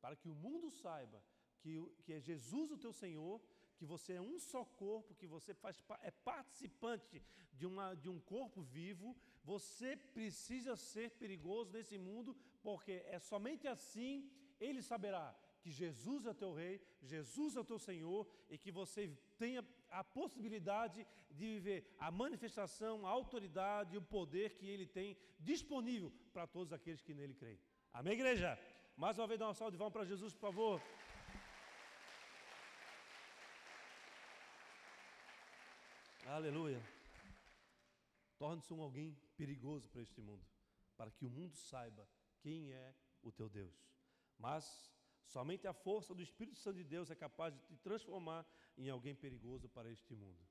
[0.00, 1.22] para que o mundo saiba
[1.60, 3.40] que, que é Jesus o teu Senhor,
[3.76, 7.22] que você é um só corpo, que você faz, é participante
[7.52, 13.66] de, uma, de um corpo vivo, você precisa ser perigoso nesse mundo, porque é somente
[13.66, 19.02] assim ele saberá que Jesus é teu rei, Jesus é teu Senhor e que você
[19.38, 25.16] tenha a possibilidade de viver a manifestação, a autoridade e o poder que ele tem
[25.40, 27.58] disponível para todos aqueles que nele creem.
[27.92, 28.58] Amém, igreja?
[28.96, 30.82] Mais uma vez, dá uma salva de palmas para Jesus, por favor.
[36.26, 36.82] Aleluia.
[38.38, 40.44] Torne-se um alguém perigoso para este mundo,
[40.96, 42.06] para que o mundo saiba
[42.40, 43.93] quem é o teu Deus.
[44.44, 44.64] Mas
[45.24, 49.14] somente a força do Espírito Santo de Deus é capaz de te transformar em alguém
[49.14, 50.42] perigoso para este mundo.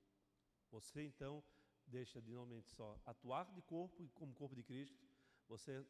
[0.71, 1.43] Você então
[1.85, 4.97] deixa de normalmente só atuar de corpo como corpo de Cristo,
[5.47, 5.85] você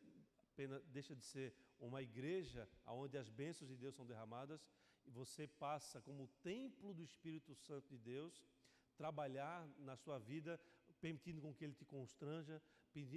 [0.52, 4.62] apenas deixa de ser uma igreja onde as bênçãos de Deus são derramadas
[5.06, 8.44] e você passa como templo do Espírito Santo de Deus
[8.98, 10.60] trabalhar na sua vida
[11.00, 12.62] permitindo com que ele te constranja,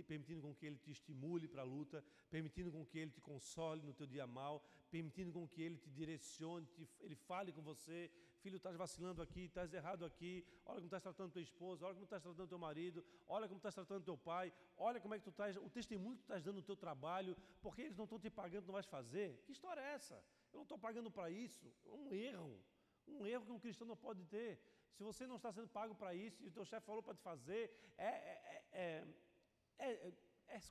[0.03, 3.83] permitindo com que ele te estimule para a luta, permitindo com que ele te console
[3.83, 8.11] no teu dia mal, permitindo com que ele te direcione, te, ele fale com você,
[8.41, 12.05] filho, estás vacilando aqui, estás errado aqui, olha como estás tratando tua esposa, olha como
[12.05, 15.31] estás tratando teu marido, olha como estás tratando teu pai, olha como é que tu
[15.31, 18.31] estás, o testemunho que tu estás dando no teu trabalho, porque eles não estão te
[18.31, 19.43] pagando, não vais fazer.
[19.45, 20.15] Que história é essa?
[20.53, 21.73] Eu não estou pagando para isso.
[21.85, 22.65] É um erro.
[23.07, 24.61] Um erro que um cristão não pode ter.
[24.97, 27.23] Se você não está sendo pago para isso e o teu chefe falou para te
[27.23, 29.07] fazer, é, é, é,
[29.79, 30.13] é,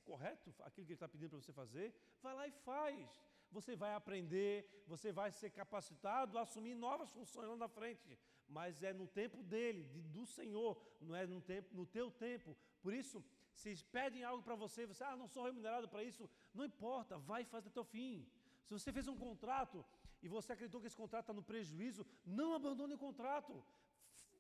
[0.03, 1.93] correto aquilo que ele está pedindo para você fazer?
[2.22, 3.22] Vai lá e faz.
[3.51, 8.18] Você vai aprender, você vai ser capacitado a assumir novas funções lá na frente.
[8.47, 12.56] Mas é no tempo dele, de, do Senhor, não é no, tempo, no teu tempo.
[12.82, 16.66] Por isso, se pedem algo para você, você, ah, não sou remunerado para isso, não
[16.66, 18.28] importa, vai e faz até o fim.
[18.66, 19.86] Se você fez um contrato
[20.22, 23.64] e você acreditou que esse contrato está no prejuízo, não abandone o contrato.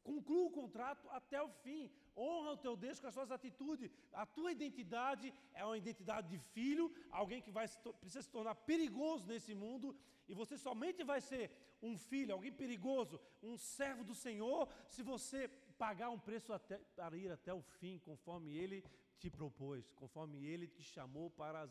[0.09, 1.91] Conclua o contrato até o fim.
[2.15, 3.91] Honra o teu Deus com as suas atitudes.
[4.13, 8.53] A tua identidade é uma identidade de filho, alguém que vai se precisa se tornar
[8.71, 9.97] perigoso nesse mundo.
[10.27, 11.49] E você somente vai ser
[11.81, 15.47] um filho, alguém perigoso, um servo do Senhor, se você
[15.85, 18.83] pagar um preço até, para ir até o fim, conforme Ele
[19.17, 21.67] te propôs, conforme Ele te chamou para,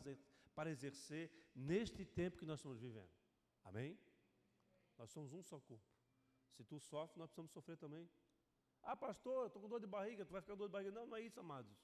[0.57, 3.11] para exercer neste tempo que nós estamos vivendo.
[3.65, 3.97] Amém?
[4.99, 5.95] Nós somos um só corpo.
[6.51, 8.09] Se tu sofre, nós precisamos sofrer também.
[8.85, 10.91] Ah, pastor, estou com dor de barriga, tu vai ficar com dor de barriga.
[10.91, 11.75] Não, não é isso, amados.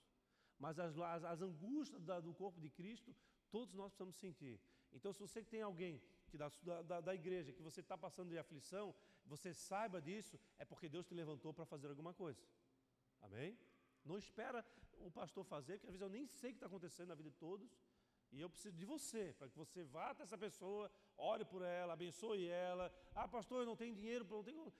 [0.58, 3.16] Mas as, as, as angústias da, do corpo de Cristo,
[3.50, 4.60] todos nós precisamos sentir.
[4.92, 6.48] Então, se você tem alguém que da,
[6.82, 8.94] da, da igreja que você está passando de aflição,
[9.24, 12.42] você saiba disso, é porque Deus te levantou para fazer alguma coisa.
[13.20, 13.58] Amém?
[14.04, 14.64] Não espera
[14.98, 17.30] o pastor fazer, porque às vezes eu nem sei o que está acontecendo na vida
[17.30, 17.70] de todos.
[18.32, 21.94] E eu preciso de você, para que você vá até essa pessoa, ore por ela,
[21.94, 22.92] abençoe ela.
[23.14, 24.72] Ah, pastor, eu não tenho dinheiro, não tenho...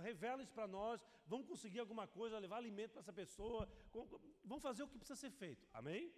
[0.00, 1.02] revela isso para nós.
[1.26, 3.68] Vamos conseguir alguma coisa, levar alimento para essa pessoa.
[4.44, 5.66] Vamos fazer o que precisa ser feito.
[5.72, 6.12] Amém?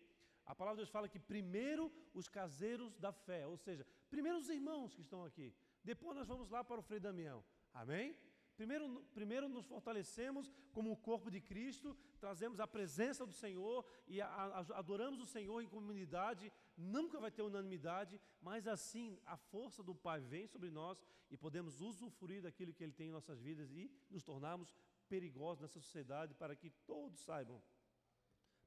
[0.44, 4.48] A palavra de Deus fala que primeiro os caseiros da fé, ou seja, primeiro os
[4.48, 5.54] irmãos que estão aqui.
[5.84, 7.44] Depois nós vamos lá para o Frei Damião.
[7.72, 8.16] Amém?
[8.58, 14.20] Primeiro, primeiro nos fortalecemos como o corpo de Cristo, trazemos a presença do Senhor e
[14.20, 16.52] a, a, adoramos o Senhor em comunidade.
[16.76, 21.00] Nunca vai ter unanimidade, mas assim a força do Pai vem sobre nós
[21.30, 24.74] e podemos usufruir daquilo que Ele tem em nossas vidas e nos tornarmos
[25.08, 27.62] perigosos nessa sociedade para que todos saibam,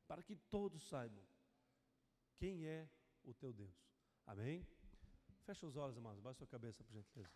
[0.07, 1.23] para que todos saibam
[2.37, 2.89] quem é
[3.25, 3.75] o teu Deus.
[4.25, 4.65] Amém?
[5.45, 7.35] Fecha os olhos, amados, baixa sua cabeça, por gentileza.